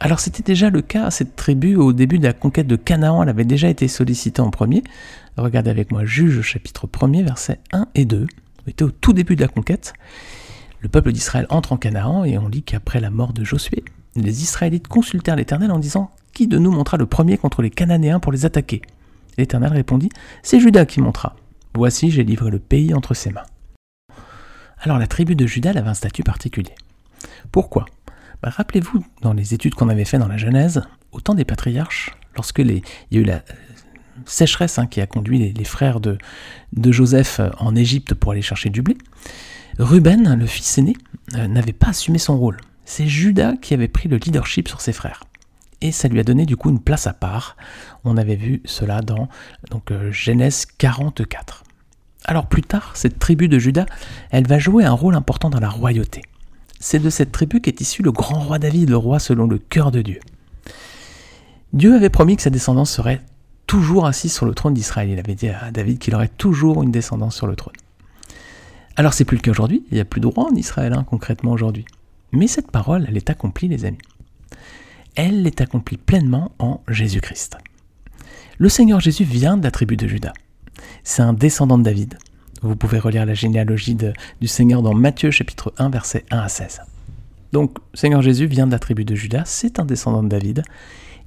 Alors, 0.00 0.20
c'était 0.20 0.42
déjà 0.42 0.70
le 0.70 0.80
cas, 0.80 1.10
cette 1.10 1.36
tribu, 1.36 1.76
au 1.76 1.92
début 1.92 2.18
de 2.18 2.24
la 2.24 2.32
conquête 2.32 2.66
de 2.66 2.76
Canaan, 2.76 3.22
elle 3.22 3.28
avait 3.28 3.44
déjà 3.44 3.68
été 3.68 3.86
sollicitée 3.86 4.40
en 4.40 4.50
premier. 4.50 4.82
Regardez 5.36 5.70
avec 5.70 5.92
moi 5.92 6.06
Juge 6.06 6.40
chapitre 6.40 6.86
1er, 6.86 7.22
versets 7.22 7.60
1 7.72 7.88
et 7.94 8.06
2 8.06 8.26
était 8.70 8.84
au 8.84 8.90
tout 8.90 9.12
début 9.12 9.36
de 9.36 9.42
la 9.42 9.48
conquête. 9.48 9.92
Le 10.80 10.88
peuple 10.88 11.12
d'Israël 11.12 11.46
entre 11.50 11.72
en 11.72 11.76
Canaan 11.76 12.24
et 12.24 12.38
on 12.38 12.48
lit 12.48 12.62
qu'après 12.62 13.00
la 13.00 13.10
mort 13.10 13.32
de 13.32 13.44
Josué, 13.44 13.84
les 14.16 14.42
Israélites 14.42 14.88
consultèrent 14.88 15.36
l'Éternel 15.36 15.70
en 15.70 15.78
disant 15.78 16.10
Qui 16.32 16.46
de 16.46 16.58
nous 16.58 16.70
montera 16.70 16.96
le 16.96 17.06
premier 17.06 17.36
contre 17.36 17.62
les 17.62 17.70
Cananéens 17.70 18.20
pour 18.20 18.32
les 18.32 18.46
attaquer? 18.46 18.82
L'Éternel 19.36 19.72
répondit 19.72 20.08
C'est 20.42 20.58
Judas 20.58 20.86
qui 20.86 21.00
montera. 21.00 21.36
Voici, 21.74 22.10
j'ai 22.10 22.24
livré 22.24 22.50
le 22.50 22.58
pays 22.58 22.94
entre 22.94 23.14
ses 23.14 23.30
mains. 23.30 23.46
Alors 24.78 24.98
la 24.98 25.06
tribu 25.06 25.36
de 25.36 25.46
Judas 25.46 25.70
avait 25.70 25.88
un 25.88 25.94
statut 25.94 26.22
particulier. 26.22 26.74
Pourquoi? 27.52 27.84
Bah, 28.42 28.48
Rappelez-vous, 28.48 29.04
dans 29.20 29.34
les 29.34 29.52
études 29.52 29.74
qu'on 29.74 29.90
avait 29.90 30.06
faites 30.06 30.20
dans 30.20 30.28
la 30.28 30.38
Genèse, 30.38 30.82
au 31.12 31.20
temps 31.20 31.34
des 31.34 31.44
patriarches, 31.44 32.16
lorsque 32.34 32.60
il 32.60 32.82
y 33.10 33.18
a 33.18 33.20
eu 33.20 33.24
la, 33.24 33.42
sécheresse 34.26 34.78
hein, 34.78 34.86
qui 34.86 35.00
a 35.00 35.06
conduit 35.06 35.52
les, 35.52 35.64
frères 35.64 36.00
de, 36.00 36.18
de, 36.72 36.92
Joseph 36.92 37.40
en 37.58 37.74
Égypte 37.74 38.14
pour 38.14 38.32
aller 38.32 38.42
chercher 38.42 38.70
du 38.70 38.82
blé, 38.82 38.96
Ruben, 39.80 40.34
le 40.34 40.44
fils 40.44 40.76
aîné, 40.76 40.94
euh, 41.36 41.48
n'avait 41.48 41.72
pas 41.72 41.88
assumé 41.88 42.18
son 42.18 42.36
rôle. 42.36 42.58
C'est 42.84 43.06
Judas 43.06 43.54
qui 43.56 43.72
avait 43.72 43.88
pris 43.88 44.10
le 44.10 44.18
leadership 44.18 44.68
sur 44.68 44.82
ses 44.82 44.92
frères. 44.92 45.24
Et 45.80 45.90
ça 45.90 46.08
lui 46.08 46.20
a 46.20 46.22
donné 46.22 46.44
du 46.44 46.54
coup 46.54 46.68
une 46.68 46.80
place 46.80 47.06
à 47.06 47.14
part. 47.14 47.56
On 48.04 48.18
avait 48.18 48.36
vu 48.36 48.60
cela 48.66 49.00
dans 49.00 49.30
euh, 49.90 50.12
Genèse 50.12 50.66
44. 50.66 51.64
Alors 52.26 52.46
plus 52.46 52.60
tard, 52.60 52.90
cette 52.94 53.18
tribu 53.18 53.48
de 53.48 53.58
Judas, 53.58 53.86
elle 54.30 54.46
va 54.46 54.58
jouer 54.58 54.84
un 54.84 54.92
rôle 54.92 55.14
important 55.14 55.48
dans 55.48 55.60
la 55.60 55.70
royauté. 55.70 56.20
C'est 56.78 56.98
de 56.98 57.08
cette 57.08 57.32
tribu 57.32 57.62
qu'est 57.62 57.80
issu 57.80 58.02
le 58.02 58.12
grand 58.12 58.40
roi 58.40 58.58
David, 58.58 58.90
le 58.90 58.98
roi 58.98 59.18
selon 59.18 59.46
le 59.46 59.56
cœur 59.56 59.90
de 59.90 60.02
Dieu. 60.02 60.20
Dieu 61.72 61.94
avait 61.94 62.10
promis 62.10 62.36
que 62.36 62.42
sa 62.42 62.50
descendance 62.50 62.90
serait 62.90 63.22
toujours 63.66 64.04
assise 64.04 64.34
sur 64.34 64.44
le 64.44 64.52
trône 64.52 64.74
d'Israël. 64.74 65.08
Il 65.08 65.18
avait 65.18 65.34
dit 65.34 65.48
à 65.48 65.70
David 65.70 65.98
qu'il 65.98 66.14
aurait 66.14 66.28
toujours 66.28 66.82
une 66.82 66.90
descendance 66.90 67.36
sur 67.36 67.46
le 67.46 67.56
trône. 67.56 67.74
Alors 68.96 69.14
c'est 69.14 69.24
plus 69.24 69.36
le 69.36 69.42
cas 69.42 69.50
aujourd'hui, 69.50 69.84
il 69.90 69.94
n'y 69.94 70.00
a 70.00 70.04
plus 70.04 70.20
de 70.20 70.26
roi 70.26 70.44
en 70.50 70.54
Israël 70.54 70.92
hein, 70.92 71.04
concrètement 71.08 71.52
aujourd'hui. 71.52 71.84
Mais 72.32 72.46
cette 72.46 72.70
parole, 72.70 73.06
elle 73.08 73.16
est 73.16 73.30
accomplie 73.30 73.68
les 73.68 73.84
amis. 73.84 73.98
Elle 75.16 75.46
est 75.46 75.60
accomplie 75.60 75.96
pleinement 75.96 76.52
en 76.58 76.82
Jésus-Christ. 76.88 77.56
Le 78.58 78.68
Seigneur 78.68 79.00
Jésus 79.00 79.24
vient 79.24 79.56
de 79.56 79.64
la 79.64 79.70
tribu 79.70 79.96
de 79.96 80.06
Judas. 80.06 80.32
C'est 81.02 81.22
un 81.22 81.32
descendant 81.32 81.78
de 81.78 81.82
David. 81.82 82.18
Vous 82.62 82.76
pouvez 82.76 82.98
relire 82.98 83.24
la 83.24 83.34
généalogie 83.34 83.96
du 83.96 84.48
Seigneur 84.48 84.82
dans 84.82 84.94
Matthieu 84.94 85.30
chapitre 85.30 85.72
1 85.78 85.88
versets 85.88 86.24
1 86.30 86.38
à 86.38 86.48
16. 86.48 86.82
Donc 87.52 87.78
Seigneur 87.94 88.22
Jésus 88.22 88.46
vient 88.46 88.66
de 88.66 88.72
la 88.72 88.78
tribu 88.78 89.04
de 89.04 89.14
Judas, 89.14 89.42
c'est 89.46 89.80
un 89.80 89.84
descendant 89.84 90.22
de 90.22 90.28
David, 90.28 90.62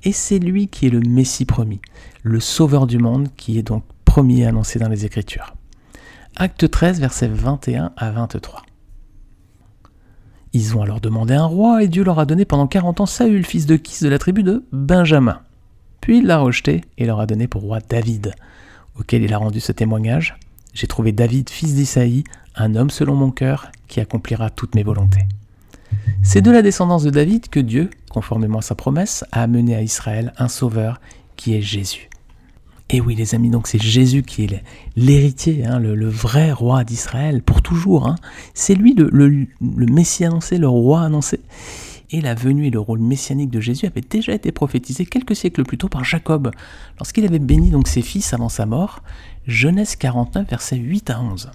et 0.03 0.11
c'est 0.11 0.39
lui 0.39 0.67
qui 0.67 0.87
est 0.87 0.89
le 0.89 1.01
Messie 1.01 1.45
promis, 1.45 1.81
le 2.21 2.39
Sauveur 2.39 2.87
du 2.87 2.97
monde 2.97 3.29
qui 3.35 3.57
est 3.57 3.63
donc 3.63 3.83
promis 4.05 4.45
annoncé 4.45 4.79
dans 4.79 4.89
les 4.89 5.05
Écritures. 5.05 5.53
Acte 6.35 6.67
13, 6.67 6.99
versets 6.99 7.27
21 7.27 7.91
à 7.95 8.09
23. 8.09 8.63
Ils 10.53 10.75
ont 10.75 10.81
alors 10.81 10.99
demandé 10.99 11.35
un 11.35 11.45
roi, 11.45 11.83
et 11.83 11.87
Dieu 11.87 12.03
leur 12.03 12.17
a 12.17 12.25
donné 12.25 12.43
pendant 12.43 12.65
40 12.65 13.01
ans 13.01 13.05
Saül, 13.05 13.45
fils 13.45 13.67
de 13.67 13.75
Kis 13.75 14.03
de 14.03 14.09
la 14.09 14.17
tribu 14.17 14.41
de 14.41 14.65
Benjamin. 14.71 15.41
Puis 16.01 16.17
il 16.17 16.25
l'a 16.25 16.39
rejeté 16.39 16.81
et 16.97 17.05
leur 17.05 17.19
a 17.19 17.27
donné 17.27 17.47
pour 17.47 17.61
roi 17.61 17.79
David, 17.87 18.33
auquel 18.99 19.21
il 19.21 19.31
a 19.31 19.37
rendu 19.37 19.59
ce 19.59 19.71
témoignage. 19.71 20.35
J'ai 20.73 20.87
trouvé 20.87 21.11
David, 21.11 21.51
fils 21.51 21.75
d'Isaïe, 21.75 22.23
un 22.55 22.73
homme 22.73 22.89
selon 22.89 23.13
mon 23.13 23.29
cœur, 23.29 23.71
qui 23.87 23.99
accomplira 23.99 24.49
toutes 24.49 24.73
mes 24.73 24.83
volontés. 24.83 25.27
C'est 26.23 26.41
de 26.41 26.49
la 26.49 26.63
descendance 26.63 27.03
de 27.03 27.11
David 27.11 27.47
que 27.49 27.59
Dieu, 27.59 27.91
conformément 28.09 28.57
à 28.57 28.63
sa 28.63 28.73
promesse, 28.73 29.23
a 29.31 29.43
amené 29.43 29.75
à 29.75 29.83
Israël 29.83 30.33
un 30.39 30.47
sauveur 30.47 30.99
qui 31.35 31.55
est 31.55 31.61
Jésus. 31.61 32.09
Et 32.89 33.01
oui 33.01 33.15
les 33.15 33.33
amis, 33.33 33.49
donc 33.49 33.67
c'est 33.67 33.81
Jésus 33.81 34.23
qui 34.23 34.43
est 34.43 34.63
l'héritier, 34.95 35.65
hein, 35.65 35.79
le, 35.79 36.07
vrai 36.07 36.51
roi 36.51 36.83
d'Israël, 36.83 37.41
pour 37.41 37.61
toujours. 37.61 38.07
Hein. 38.07 38.15
C'est 38.53 38.75
lui 38.75 38.93
le, 38.93 39.09
le, 39.11 39.47
Messie 39.61 40.25
annoncé, 40.25 40.57
le 40.57 40.67
roi 40.67 41.01
annoncé. 41.01 41.39
Et 42.11 42.21
la 42.21 42.35
venue 42.35 42.67
et 42.67 42.69
le 42.69 42.79
rôle 42.79 42.99
messianique 42.99 43.49
de 43.49 43.59
Jésus 43.59 43.87
avaient 43.87 44.01
déjà 44.01 44.33
été 44.33 44.51
prophétisés 44.51 45.07
quelques 45.07 45.35
siècles 45.35 45.63
plus 45.63 45.79
tôt 45.79 45.89
par 45.89 46.03
Jacob, 46.03 46.51
lorsqu'il 46.99 47.25
avait 47.25 47.39
béni 47.39 47.71
donc 47.71 47.87
ses 47.87 48.03
fils 48.03 48.33
avant 48.33 48.49
sa 48.49 48.67
mort, 48.67 49.01
Genèse 49.47 49.95
49, 49.95 50.47
versets 50.47 50.75
8 50.75 51.09
à 51.09 51.21
11. 51.21 51.51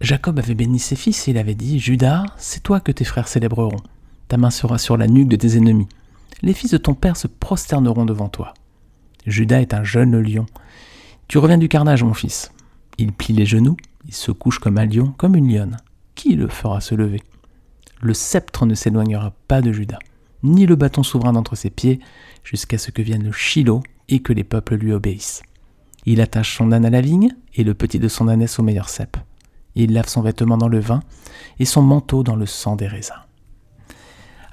Jacob 0.00 0.38
avait 0.38 0.54
béni 0.54 0.78
ses 0.78 0.96
fils 0.96 1.26
et 1.26 1.32
il 1.32 1.38
avait 1.38 1.54
dit 1.54 1.80
Judas, 1.80 2.24
c'est 2.36 2.62
toi 2.62 2.80
que 2.80 2.92
tes 2.92 3.04
frères 3.04 3.28
célébreront. 3.28 3.82
Ta 4.28 4.36
main 4.36 4.50
sera 4.50 4.78
sur 4.78 4.96
la 4.96 5.08
nuque 5.08 5.28
de 5.28 5.36
tes 5.36 5.56
ennemis. 5.56 5.88
Les 6.42 6.54
fils 6.54 6.70
de 6.70 6.78
ton 6.78 6.94
père 6.94 7.16
se 7.16 7.26
prosterneront 7.26 8.04
devant 8.04 8.28
toi. 8.28 8.54
Judas 9.26 9.60
est 9.60 9.74
un 9.74 9.84
jeune 9.84 10.20
lion. 10.20 10.46
Tu 11.28 11.38
reviens 11.38 11.58
du 11.58 11.68
carnage, 11.68 12.02
mon 12.02 12.14
fils. 12.14 12.52
Il 12.98 13.12
plie 13.12 13.34
les 13.34 13.46
genoux, 13.46 13.76
il 14.06 14.14
se 14.14 14.32
couche 14.32 14.58
comme 14.58 14.78
un 14.78 14.86
lion, 14.86 15.14
comme 15.16 15.36
une 15.36 15.52
lionne. 15.52 15.76
Qui 16.14 16.34
le 16.34 16.48
fera 16.48 16.80
se 16.80 16.94
lever? 16.94 17.22
Le 18.00 18.14
sceptre 18.14 18.66
ne 18.66 18.74
s'éloignera 18.74 19.32
pas 19.48 19.62
de 19.62 19.72
Judas, 19.72 19.98
ni 20.42 20.66
le 20.66 20.76
bâton 20.76 21.02
souverain 21.02 21.32
d'entre 21.32 21.56
ses 21.56 21.70
pieds, 21.70 22.00
jusqu'à 22.44 22.78
ce 22.78 22.90
que 22.90 23.02
vienne 23.02 23.24
le 23.24 23.32
Shiloh 23.32 23.82
et 24.08 24.20
que 24.20 24.32
les 24.32 24.44
peuples 24.44 24.74
lui 24.74 24.92
obéissent. 24.92 25.42
Il 26.04 26.20
attache 26.20 26.56
son 26.56 26.72
âne 26.72 26.84
à 26.84 26.90
la 26.90 27.00
vigne 27.00 27.34
et 27.54 27.62
le 27.62 27.74
petit 27.74 28.00
de 28.00 28.08
son 28.08 28.28
ânesse 28.28 28.58
au 28.58 28.62
meilleur 28.62 28.88
cep. 28.88 29.16
Il 29.74 29.92
lave 29.92 30.08
son 30.08 30.20
vêtement 30.20 30.58
dans 30.58 30.68
le 30.68 30.80
vin 30.80 31.00
et 31.58 31.64
son 31.64 31.82
manteau 31.82 32.24
dans 32.24 32.36
le 32.36 32.46
sang 32.46 32.76
des 32.76 32.88
raisins. 32.88 33.14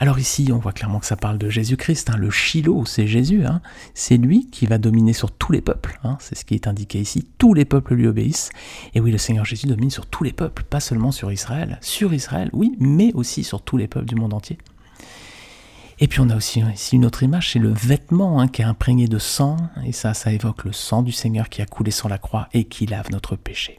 Alors 0.01 0.17
ici, 0.17 0.49
on 0.53 0.59
voit 0.59 0.71
clairement 0.71 0.99
que 0.99 1.05
ça 1.05 1.17
parle 1.17 1.38
de 1.38 1.49
Jésus-Christ, 1.49 2.09
hein, 2.09 2.15
le 2.15 2.31
Shiloh, 2.31 2.85
c'est 2.85 3.05
Jésus, 3.05 3.45
hein. 3.45 3.62
c'est 3.93 4.15
lui 4.15 4.49
qui 4.49 4.65
va 4.65 4.77
dominer 4.77 5.12
sur 5.12 5.29
tous 5.29 5.51
les 5.51 5.59
peuples, 5.59 5.99
hein. 6.05 6.15
c'est 6.21 6.35
ce 6.35 6.45
qui 6.45 6.55
est 6.55 6.67
indiqué 6.67 7.01
ici, 7.01 7.27
tous 7.38 7.53
les 7.53 7.65
peuples 7.65 7.95
lui 7.95 8.07
obéissent, 8.07 8.49
et 8.93 9.01
oui, 9.01 9.12
le 9.12 9.17
Seigneur 9.17 9.43
Jésus 9.43 9.67
domine 9.67 9.89
sur 9.89 10.05
tous 10.05 10.23
les 10.23 10.31
peuples, 10.31 10.63
pas 10.63 10.79
seulement 10.79 11.12
sur 11.12 11.33
Israël, 11.33 11.79
sur 11.81 12.13
Israël, 12.13 12.49
oui, 12.53 12.77
mais 12.79 13.12
aussi 13.13 13.43
sur 13.43 13.62
tous 13.62 13.75
les 13.75 13.89
peuples 13.89 14.07
du 14.07 14.15
monde 14.15 14.33
entier. 14.33 14.57
Et 15.99 16.07
puis 16.07 16.21
on 16.21 16.29
a 16.29 16.38
aussi 16.38 16.62
ici 16.73 16.95
une 16.95 17.05
autre 17.05 17.23
image, 17.23 17.51
c'est 17.51 17.59
le 17.59 17.73
vêtement 17.73 18.47
qui 18.47 18.62
est 18.62 18.65
imprégné 18.65 19.09
de 19.09 19.19
sang, 19.19 19.57
et 19.85 19.91
ça, 19.91 20.13
ça 20.13 20.31
évoque 20.31 20.63
le 20.63 20.71
sang 20.71 21.01
du 21.01 21.12
Seigneur 21.12 21.49
qui 21.49 21.62
a 21.62 21.65
coulé 21.65 21.91
sur 21.91 22.07
la 22.07 22.17
croix 22.17 22.47
et 22.53 22.63
qui 22.63 22.85
lave 22.85 23.12
notre 23.12 23.35
péché. 23.35 23.77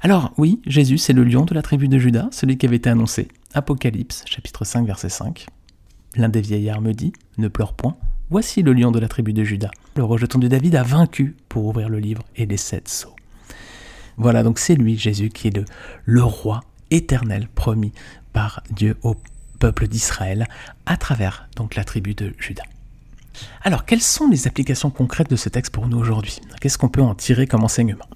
Alors 0.00 0.32
oui, 0.36 0.60
Jésus, 0.66 0.98
c'est 0.98 1.12
le 1.12 1.22
lion 1.22 1.44
de 1.44 1.54
la 1.54 1.62
tribu 1.62 1.86
de 1.86 1.96
Judas, 1.96 2.26
celui 2.32 2.58
qui 2.58 2.66
avait 2.66 2.76
été 2.76 2.90
annoncé. 2.90 3.28
Apocalypse, 3.54 4.24
chapitre 4.26 4.64
5, 4.64 4.84
verset 4.84 5.08
5. 5.08 5.46
L'un 6.16 6.28
des 6.28 6.40
vieillards 6.40 6.80
me 6.80 6.92
dit, 6.92 7.12
ne 7.38 7.46
pleure 7.46 7.72
point, 7.72 7.96
voici 8.28 8.62
le 8.62 8.72
lion 8.72 8.90
de 8.90 8.98
la 8.98 9.06
tribu 9.06 9.32
de 9.32 9.44
Judas. 9.44 9.70
Le 9.94 10.02
rejeton 10.02 10.40
de 10.40 10.48
David 10.48 10.74
a 10.74 10.82
vaincu 10.82 11.36
pour 11.48 11.64
ouvrir 11.64 11.88
le 11.88 12.00
livre 12.00 12.24
et 12.34 12.46
les 12.46 12.56
sept 12.56 12.88
sceaux. 12.88 13.14
Voilà, 14.16 14.42
donc 14.42 14.58
c'est 14.58 14.74
lui, 14.74 14.98
Jésus, 14.98 15.28
qui 15.28 15.48
est 15.48 15.64
le, 16.04 16.22
roi 16.24 16.62
éternel 16.90 17.46
promis 17.54 17.92
par 18.32 18.60
Dieu 18.70 18.96
au 19.02 19.14
peuple 19.60 19.86
d'Israël 19.86 20.48
à 20.84 20.96
travers 20.96 21.48
donc 21.54 21.76
la 21.76 21.84
tribu 21.84 22.14
de 22.14 22.34
Judas. 22.38 22.64
Alors, 23.62 23.84
quelles 23.84 24.00
sont 24.00 24.28
les 24.28 24.48
applications 24.48 24.90
concrètes 24.90 25.30
de 25.30 25.36
ce 25.36 25.48
texte 25.48 25.72
pour 25.72 25.86
nous 25.86 25.98
aujourd'hui? 25.98 26.40
Qu'est-ce 26.60 26.78
qu'on 26.78 26.88
peut 26.88 27.02
en 27.02 27.14
tirer 27.14 27.46
comme 27.46 27.62
enseignement? 27.62 28.08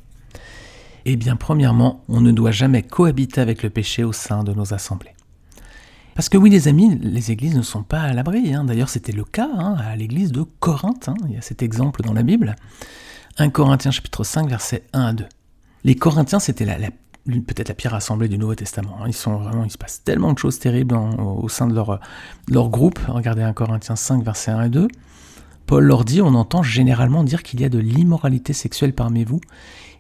Eh 1.05 1.15
bien, 1.15 1.37
premièrement, 1.37 2.03
on 2.09 2.21
ne 2.21 2.33
doit 2.33 2.51
jamais 2.51 2.83
cohabiter 2.83 3.41
avec 3.41 3.63
le 3.63 3.71
péché 3.71 4.03
au 4.03 4.13
sein 4.13 4.43
de 4.43 4.53
nos 4.53 4.75
assemblées. 4.75 5.15
Parce 6.19 6.29
que 6.29 6.37
oui, 6.37 6.51
les 6.51 6.67
amis, 6.67 6.99
les 7.01 7.31
églises 7.31 7.55
ne 7.55 7.63
sont 7.63 7.85
pas 7.85 8.01
à 8.01 8.13
l'abri. 8.13 8.53
Hein. 8.53 8.65
D'ailleurs, 8.65 8.89
c'était 8.89 9.13
le 9.13 9.23
cas 9.23 9.49
hein, 9.57 9.77
à 9.79 9.95
l'église 9.95 10.33
de 10.33 10.43
Corinthe. 10.43 11.09
Hein. 11.09 11.15
Il 11.29 11.35
y 11.35 11.37
a 11.37 11.43
cet 11.43 11.63
exemple 11.63 12.03
dans 12.03 12.13
la 12.13 12.25
Bible. 12.25 12.57
1 13.37 13.51
Corinthiens 13.51 13.93
chapitre 13.93 14.25
5, 14.25 14.49
versets 14.49 14.83
1 14.93 15.01
à 15.01 15.13
2. 15.13 15.27
Les 15.85 15.95
Corinthiens, 15.95 16.41
c'était 16.41 16.67
peut-être 16.67 17.69
la 17.69 17.75
pire 17.77 17.95
assemblée 17.95 18.27
du 18.27 18.37
Nouveau 18.37 18.57
Testament. 18.57 19.07
Ils 19.07 19.15
sont 19.15 19.37
vraiment, 19.37 19.63
il 19.63 19.71
se 19.71 19.79
passe 19.79 20.03
tellement 20.03 20.33
de 20.33 20.39
choses 20.41 20.59
terribles 20.59 20.97
au 20.97 21.49
sein 21.49 21.69
de 21.69 21.75
leur, 21.77 22.01
leur 22.49 22.69
groupe. 22.69 22.99
Regardez 23.07 23.43
1 23.43 23.53
Corinthiens 23.53 23.95
5, 23.95 24.25
versets 24.25 24.51
1 24.51 24.63
et 24.65 24.71
2. 24.71 24.89
Paul 25.67 25.85
leur 25.85 26.05
dit, 26.05 26.21
on 26.21 26.35
entend 26.35 26.65
généralement 26.65 27.23
dire 27.23 27.45
qu'il 27.45 27.61
y 27.61 27.65
a 27.65 27.69
de 27.69 27.79
l'immoralité 27.79 28.53
sexuelle 28.55 28.93
parmi 28.93 29.23
vous, 29.23 29.41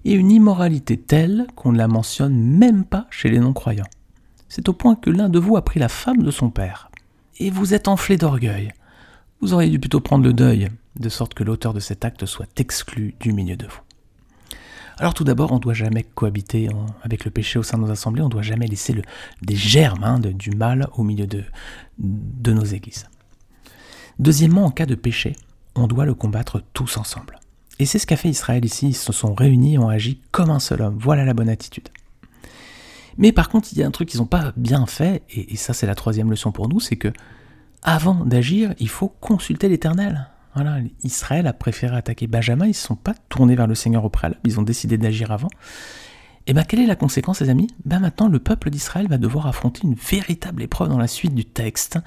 et 0.04 0.14
une 0.14 0.33
immoralité 0.33 0.96
telle 0.96 1.46
qu'on 1.54 1.70
ne 1.70 1.78
la 1.78 1.87
mentionne 1.87 2.35
même 2.35 2.85
pas 2.85 3.07
chez 3.09 3.28
les 3.28 3.38
non-croyants. 3.38 3.87
C'est 4.49 4.69
au 4.69 4.73
point 4.73 4.97
que 4.97 5.11
l'un 5.11 5.29
de 5.29 5.39
vous 5.39 5.57
a 5.57 5.65
pris 5.65 5.81
la 5.81 5.89
femme 5.89 6.23
de 6.23 6.31
son 6.31 6.51
père. 6.51 6.91
Et 7.39 7.51
vous 7.51 7.75
êtes 7.75 7.89
enflé 7.89 8.17
d'orgueil. 8.17 8.73
Vous 9.41 9.53
auriez 9.55 9.71
dû 9.71 9.79
plutôt 9.79 10.01
prendre 10.01 10.25
le 10.25 10.33
deuil, 10.33 10.69
de 10.97 11.09
sorte 11.09 11.35
que 11.35 11.45
l'auteur 11.45 11.75
de 11.75 11.81
cet 11.81 12.05
acte 12.05 12.27
soit 12.27 12.49
exclu 12.59 13.15
du 13.21 13.33
milieu 13.33 13.57
de 13.57 13.67
vous. 13.67 13.81
Alors 14.99 15.15
tout 15.15 15.23
d'abord, 15.23 15.53
on 15.53 15.57
ne 15.57 15.61
doit 15.61 15.75
jamais 15.75 16.03
cohabiter 16.03 16.69
avec 17.03 17.25
le 17.25 17.31
péché 17.31 17.59
au 17.59 17.63
sein 17.63 17.79
de 17.79 17.85
nos 17.85 17.91
assemblées, 17.91 18.23
on 18.23 18.27
ne 18.27 18.31
doit 18.31 18.43
jamais 18.43 18.67
laisser 18.67 19.01
des 19.43 19.55
germes 19.55 20.03
hein, 20.03 20.19
du 20.19 20.51
mal 20.51 20.89
au 20.97 21.05
milieu 21.05 21.29
de, 21.29 21.45
de 21.99 22.53
nos 22.53 22.65
églises. 22.65 23.07
Deuxièmement, 24.19 24.65
en 24.65 24.73
cas 24.73 24.87
de 24.87 24.97
péché, 24.97 25.37
on 25.77 25.87
doit 25.87 26.05
le 26.05 26.15
combattre 26.15 26.65
tous 26.73 26.97
ensemble. 26.97 27.39
Et 27.79 27.87
c'est 27.87 28.01
ce 28.01 28.07
qu'a 28.09 28.17
fait 28.17 28.29
Israël 28.29 28.65
ici, 28.65 28.89
ils 28.89 28.97
se 28.97 29.13
sont 29.13 29.35
réunis 29.35 29.75
et 29.75 29.79
ont 29.79 29.89
agi 29.89 30.21
comme 30.33 30.51
un 30.51 30.59
seul 30.59 30.83
homme. 30.83 30.99
Voilà 31.01 31.25
la 31.25 31.35
bonne 31.35 31.49
attitude. 31.49 31.89
Mais 33.18 33.33
par 33.33 33.48
contre, 33.48 33.68
il 33.72 33.78
y 33.78 33.83
a 33.83 33.87
un 33.87 33.90
truc 33.90 34.09
qu'ils 34.09 34.20
n'ont 34.20 34.26
pas 34.26 34.52
bien 34.57 34.87
fait, 34.87 35.22
et, 35.28 35.57
ça 35.57 35.74
c'est 35.74 35.87
la 35.87 35.96
troisième 35.96 36.31
leçon 36.31 36.52
pour 36.52 36.68
nous, 36.68 36.81
c'est 36.81 36.96
que 36.96 37.12
avant 37.83 38.24
d'agir, 38.24 38.74
il 38.78 38.88
faut 38.88 39.09
consulter 39.09 39.68
l'Éternel. 39.68 40.28
Voilà, 40.54 40.78
Israël 41.04 41.46
a 41.46 41.52
préféré 41.52 41.96
attaquer 41.96 42.26
Benjamin, 42.26 42.64
ils 42.64 42.70
ne 42.70 42.74
se 42.74 42.87
sont 42.87 42.96
pas 42.96 43.14
tournés 43.28 43.54
vers 43.54 43.66
le 43.66 43.74
Seigneur 43.74 44.04
au 44.04 44.09
préalable, 44.09 44.40
ils 44.44 44.59
ont 44.59 44.62
décidé 44.62 44.98
d'agir 44.98 45.31
avant. 45.33 45.50
Et 46.46 46.54
bien 46.54 46.62
quelle 46.62 46.81
est 46.81 46.87
la 46.87 46.96
conséquence, 46.96 47.40
les 47.40 47.50
amis? 47.50 47.68
Ben 47.85 47.98
maintenant, 47.98 48.28
le 48.28 48.38
peuple 48.38 48.70
d'Israël 48.70 49.07
va 49.09 49.18
devoir 49.18 49.46
affronter 49.46 49.83
une 49.85 49.94
véritable 49.94 50.62
épreuve 50.62 50.88
dans 50.88 50.98
la 50.98 51.09
suite 51.09 51.35
du 51.35 51.44
texte, 51.44 51.98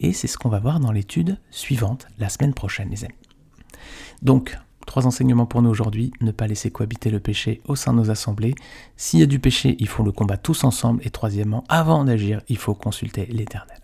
et 0.00 0.12
c'est 0.12 0.26
ce 0.26 0.36
qu'on 0.36 0.48
va 0.48 0.58
voir 0.58 0.80
dans 0.80 0.92
l'étude 0.92 1.38
suivante, 1.50 2.08
la 2.18 2.28
semaine 2.28 2.54
prochaine, 2.54 2.90
les 2.90 3.04
amis. 3.04 3.14
Donc, 4.22 4.58
Trois 4.86 5.06
enseignements 5.06 5.46
pour 5.46 5.62
nous 5.62 5.70
aujourd'hui. 5.70 6.12
Ne 6.20 6.30
pas 6.30 6.46
laisser 6.46 6.70
cohabiter 6.70 7.10
le 7.10 7.20
péché 7.20 7.60
au 7.66 7.76
sein 7.76 7.92
de 7.92 7.98
nos 7.98 8.10
assemblées. 8.10 8.54
S'il 8.96 9.20
y 9.20 9.22
a 9.22 9.26
du 9.26 9.38
péché, 9.38 9.76
il 9.78 9.88
faut 9.88 10.02
le 10.02 10.12
combattre 10.12 10.42
tous 10.42 10.64
ensemble. 10.64 11.00
Et 11.04 11.10
troisièmement, 11.10 11.64
avant 11.68 12.04
d'agir, 12.04 12.40
il 12.48 12.58
faut 12.58 12.74
consulter 12.74 13.26
l'Éternel. 13.26 13.78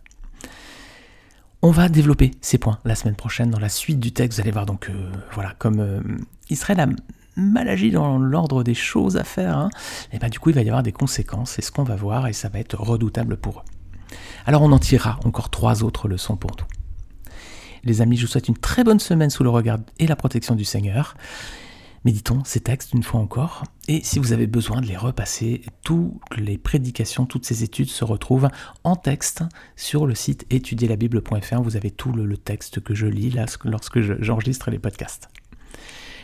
On 1.62 1.70
va 1.70 1.88
développer 1.88 2.30
ces 2.40 2.56
points 2.56 2.78
la 2.84 2.94
semaine 2.94 3.16
prochaine 3.16 3.50
dans 3.50 3.58
la 3.58 3.68
suite 3.68 4.00
du 4.00 4.12
texte. 4.12 4.38
Vous 4.38 4.42
allez 4.42 4.50
voir 4.50 4.66
donc, 4.66 4.88
euh, 4.88 5.12
voilà, 5.32 5.54
comme 5.58 5.80
euh, 5.80 6.00
Israël 6.48 6.80
a 6.80 6.86
mal 7.36 7.68
agi 7.68 7.90
dans 7.90 8.18
l'ordre 8.18 8.62
des 8.62 8.74
choses 8.74 9.16
à 9.16 9.24
faire, 9.24 9.50
et 9.50 9.54
hein, 9.54 9.70
eh 10.12 10.18
ben 10.18 10.28
du 10.28 10.38
coup 10.38 10.50
il 10.50 10.54
va 10.54 10.62
y 10.62 10.68
avoir 10.68 10.82
des 10.82 10.92
conséquences. 10.92 11.52
C'est 11.52 11.62
ce 11.62 11.72
qu'on 11.72 11.84
va 11.84 11.96
voir 11.96 12.26
et 12.26 12.32
ça 12.32 12.48
va 12.48 12.58
être 12.58 12.78
redoutable 12.78 13.36
pour 13.36 13.58
eux. 13.58 14.16
Alors 14.46 14.62
on 14.62 14.72
en 14.72 14.78
tirera 14.78 15.18
encore 15.24 15.50
trois 15.50 15.84
autres 15.84 16.08
leçons 16.08 16.36
pour 16.36 16.50
nous. 16.58 16.79
Les 17.84 18.00
amis, 18.02 18.16
je 18.16 18.26
vous 18.26 18.32
souhaite 18.32 18.48
une 18.48 18.56
très 18.56 18.84
bonne 18.84 19.00
semaine 19.00 19.30
sous 19.30 19.42
le 19.42 19.50
regard 19.50 19.78
et 19.98 20.06
la 20.06 20.16
protection 20.16 20.54
du 20.54 20.64
Seigneur. 20.64 21.14
Méditons 22.04 22.42
ces 22.44 22.60
textes 22.60 22.94
une 22.94 23.02
fois 23.02 23.20
encore. 23.20 23.64
Et 23.86 24.00
si 24.02 24.18
vous 24.18 24.32
avez 24.32 24.46
besoin 24.46 24.80
de 24.80 24.86
les 24.86 24.96
repasser, 24.96 25.62
toutes 25.84 26.14
les 26.36 26.56
prédications, 26.56 27.26
toutes 27.26 27.44
ces 27.44 27.62
études 27.62 27.90
se 27.90 28.04
retrouvent 28.04 28.48
en 28.84 28.96
texte 28.96 29.42
sur 29.76 30.06
le 30.06 30.14
site 30.14 30.46
étudierlabible.fr. 30.50 31.60
Vous 31.62 31.76
avez 31.76 31.90
tout 31.90 32.12
le, 32.12 32.36
texte 32.38 32.80
que 32.80 32.94
je 32.94 33.06
lis 33.06 33.30
lorsque 33.64 34.00
j'enregistre 34.00 34.70
les 34.70 34.78
podcasts. 34.78 35.28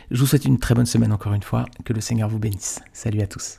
Je 0.09 0.19
vous 0.19 0.25
souhaite 0.25 0.45
une 0.45 0.57
très 0.57 0.73
bonne 0.73 0.85
semaine 0.85 1.11
encore 1.11 1.33
une 1.33 1.43
fois. 1.43 1.65
Que 1.85 1.93
le 1.93 2.01
Seigneur 2.01 2.29
vous 2.29 2.39
bénisse. 2.39 2.79
Salut 2.93 3.21
à 3.21 3.27
tous. 3.27 3.57